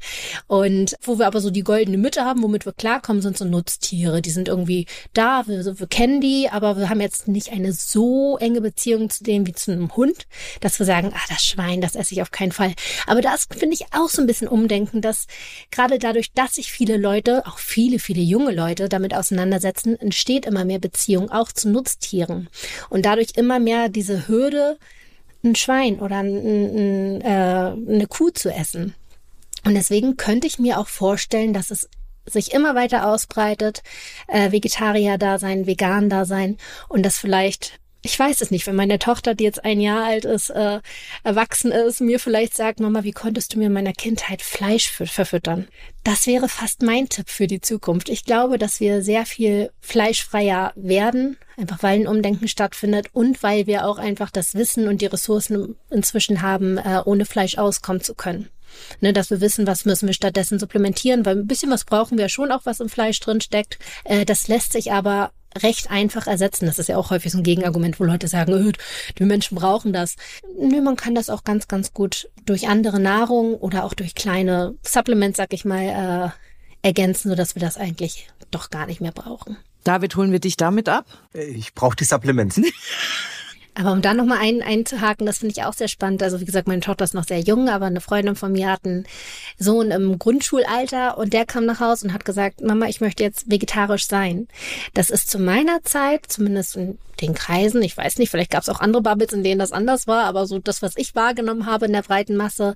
[0.49, 4.23] Und wo wir aber so die goldene Mitte haben, womit wir klarkommen, sind so Nutztiere.
[4.23, 8.39] Die sind irgendwie da, wir, wir kennen die, aber wir haben jetzt nicht eine so
[8.39, 10.27] enge Beziehung zu denen wie zu einem Hund,
[10.61, 12.75] dass wir sagen, ah, das Schwein, das esse ich auf keinen Fall.
[13.07, 15.27] Aber das finde ich auch so ein bisschen umdenken, dass
[15.71, 20.65] gerade dadurch, dass sich viele Leute, auch viele, viele junge Leute damit auseinandersetzen, entsteht immer
[20.65, 22.49] mehr Beziehung auch zu Nutztieren.
[22.89, 24.79] Und dadurch immer mehr diese Hürde,
[25.43, 28.95] ein Schwein oder ein, ein, äh, eine Kuh zu essen.
[29.65, 31.89] Und deswegen könnte ich mir auch vorstellen, dass es
[32.27, 33.83] sich immer weiter ausbreitet,
[34.29, 36.59] äh, Vegetarier-Dasein, Vegan-Dasein
[36.89, 40.25] und das vielleicht ich weiß es nicht, wenn meine Tochter, die jetzt ein Jahr alt
[40.25, 40.81] ist, äh,
[41.23, 45.69] erwachsen ist, mir vielleicht sagt, Mama, wie konntest du mir in meiner Kindheit Fleisch verfüttern?
[46.03, 48.09] Das wäre fast mein Tipp für die Zukunft.
[48.09, 53.67] Ich glaube, dass wir sehr viel fleischfreier werden, einfach weil ein Umdenken stattfindet und weil
[53.67, 58.15] wir auch einfach das Wissen und die Ressourcen inzwischen haben, äh, ohne Fleisch auskommen zu
[58.15, 58.49] können.
[59.01, 62.29] Ne, dass wir wissen, was müssen wir stattdessen supplementieren, weil ein bisschen was brauchen wir
[62.29, 63.79] schon auch, was im Fleisch drin steckt.
[64.05, 66.67] Äh, das lässt sich aber recht einfach ersetzen.
[66.67, 68.73] Das ist ja auch häufig so ein Gegenargument, wo Leute sagen, öh,
[69.19, 70.17] die Menschen brauchen das.
[70.59, 74.75] Nö, man kann das auch ganz, ganz gut durch andere Nahrung oder auch durch kleine
[74.83, 76.33] Supplements, sag ich mal,
[76.83, 79.57] äh, ergänzen, sodass wir das eigentlich doch gar nicht mehr brauchen.
[79.85, 81.07] David, holen wir dich damit ab?
[81.33, 82.61] Ich brauche die Supplements.
[83.75, 86.23] Aber um da nochmal ein, einzuhaken, das finde ich auch sehr spannend.
[86.23, 88.85] Also wie gesagt, meine Tochter ist noch sehr jung, aber eine Freundin von mir hat
[88.85, 89.07] einen
[89.59, 93.51] Sohn im Grundschulalter und der kam nach Hause und hat gesagt, Mama, ich möchte jetzt
[93.51, 94.49] vegetarisch sein.
[94.95, 98.69] Das ist zu meiner Zeit, zumindest in den Kreisen, ich weiß nicht, vielleicht gab es
[98.69, 101.87] auch andere Bubbles, in denen das anders war, aber so das, was ich wahrgenommen habe
[101.87, 102.75] in der breiten Masse,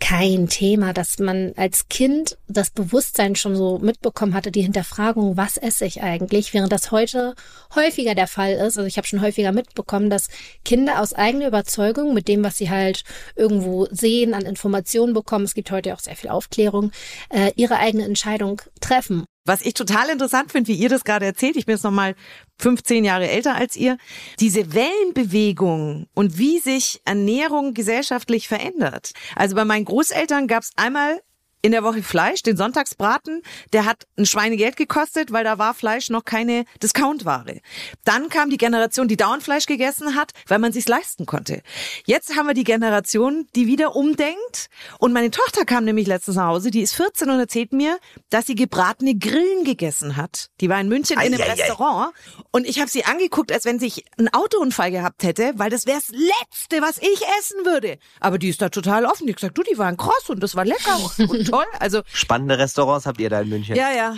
[0.00, 5.56] kein Thema, dass man als Kind das Bewusstsein schon so mitbekommen hatte, die Hinterfragung, was
[5.56, 7.34] esse ich eigentlich, während das heute
[7.74, 8.78] häufiger der Fall ist.
[8.78, 10.28] Also ich habe schon häufiger mitbekommen, dass
[10.64, 13.04] Kinder aus eigener Überzeugung mit dem, was sie halt
[13.36, 16.90] irgendwo sehen, an Informationen bekommen, es gibt heute auch sehr viel Aufklärung,
[17.28, 19.24] äh, ihre eigene Entscheidung treffen.
[19.44, 22.14] Was ich total interessant finde, wie ihr das gerade erzählt, ich bin jetzt nochmal
[22.58, 23.96] 15 Jahre älter als ihr,
[24.38, 29.12] diese Wellenbewegung und wie sich Ernährung gesellschaftlich verändert.
[29.34, 31.20] Also bei meinen Großeltern gab es einmal
[31.62, 33.42] in der Woche Fleisch, den Sonntagsbraten,
[33.72, 37.60] der hat ein Schweinegeld gekostet, weil da war Fleisch noch keine Discountware.
[38.04, 41.62] Dann kam die Generation, die dauernd Fleisch gegessen hat, weil man sich's leisten konnte.
[42.06, 44.68] Jetzt haben wir die Generation, die wieder umdenkt.
[44.98, 47.98] Und meine Tochter kam nämlich letztens nach Hause, die ist 14 und erzählt mir,
[48.30, 50.50] dass sie gebratene Grillen gegessen hat.
[50.60, 52.14] Die war in München in einem Restaurant
[52.50, 56.08] und ich habe sie angeguckt, als wenn sich ein Autounfall gehabt hätte, weil das wär's
[56.08, 57.98] Letzte, was ich essen würde.
[58.20, 59.26] Aber die ist da total offen.
[59.26, 61.66] Die hat gesagt, du, die waren kross und das war lecker und toll.
[61.78, 63.76] Also Spannende Restaurants habt ihr da in München.
[63.76, 64.16] ja, ja.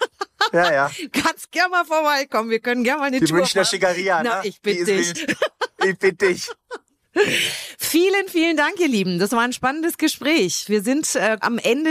[0.52, 0.72] ja.
[0.72, 0.90] ja.
[1.12, 2.50] Kannst gern mal vorbeikommen.
[2.50, 3.70] Wir können gern mal eine Die Tour Münchner machen.
[3.70, 4.48] Schickeria, Na, ne?
[4.48, 5.26] ich bitte dich.
[5.84, 6.48] Ich bitte dich.
[7.78, 9.18] Vielen, vielen Dank, ihr Lieben.
[9.18, 10.68] Das war ein spannendes Gespräch.
[10.68, 11.90] Wir sind äh, am Ende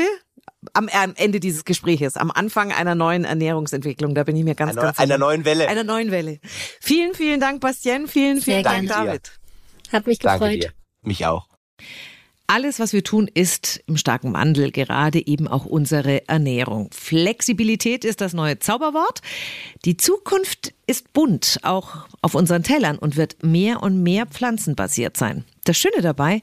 [0.73, 4.15] am, äh, am Ende dieses Gespräches, am Anfang einer neuen Ernährungsentwicklung.
[4.15, 5.17] Da bin ich mir ganz, Einer, ganz einer sicher.
[5.17, 5.67] neuen Welle.
[5.67, 6.39] einer neuen Welle.
[6.79, 8.07] Vielen, vielen Dank, Bastien.
[8.07, 9.05] Vielen, vielen Sehr Dank, gerne.
[9.07, 9.31] David.
[9.91, 10.63] Hat mich Danke gefreut.
[10.63, 10.73] dir.
[11.01, 11.47] Mich auch.
[12.51, 16.89] Alles, was wir tun, ist im starken Wandel, gerade eben auch unsere Ernährung.
[16.91, 19.21] Flexibilität ist das neue Zauberwort.
[19.85, 25.45] Die Zukunft ist bunt, auch auf unseren Tellern und wird mehr und mehr pflanzenbasiert sein.
[25.65, 26.41] Das Schöne dabei,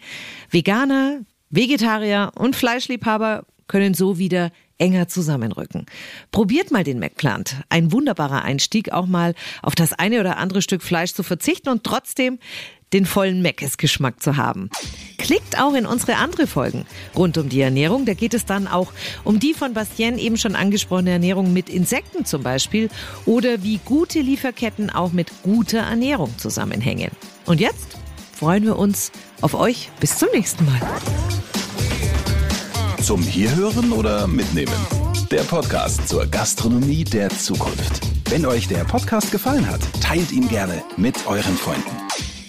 [0.48, 5.86] Veganer, Vegetarier und Fleischliebhaber können so wieder enger zusammenrücken.
[6.30, 7.56] Probiert mal den McPlant.
[7.68, 11.82] Ein wunderbarer Einstieg, auch mal auf das eine oder andere Stück Fleisch zu verzichten und
[11.82, 12.38] trotzdem
[12.92, 14.70] den vollen Meckes-Geschmack zu haben.
[15.18, 18.04] Klickt auch in unsere andere Folgen rund um die Ernährung.
[18.04, 18.92] Da geht es dann auch
[19.24, 22.88] um die von Bastien eben schon angesprochene Ernährung mit Insekten zum Beispiel
[23.24, 27.10] oder wie gute Lieferketten auch mit guter Ernährung zusammenhängen.
[27.44, 27.98] Und jetzt
[28.32, 29.10] freuen wir uns
[29.40, 29.90] auf euch.
[30.00, 30.80] Bis zum nächsten Mal.
[33.02, 34.74] Zum Hierhören oder Mitnehmen?
[35.30, 38.00] Der Podcast zur Gastronomie der Zukunft.
[38.30, 42.05] Wenn euch der Podcast gefallen hat, teilt ihn gerne mit euren Freunden.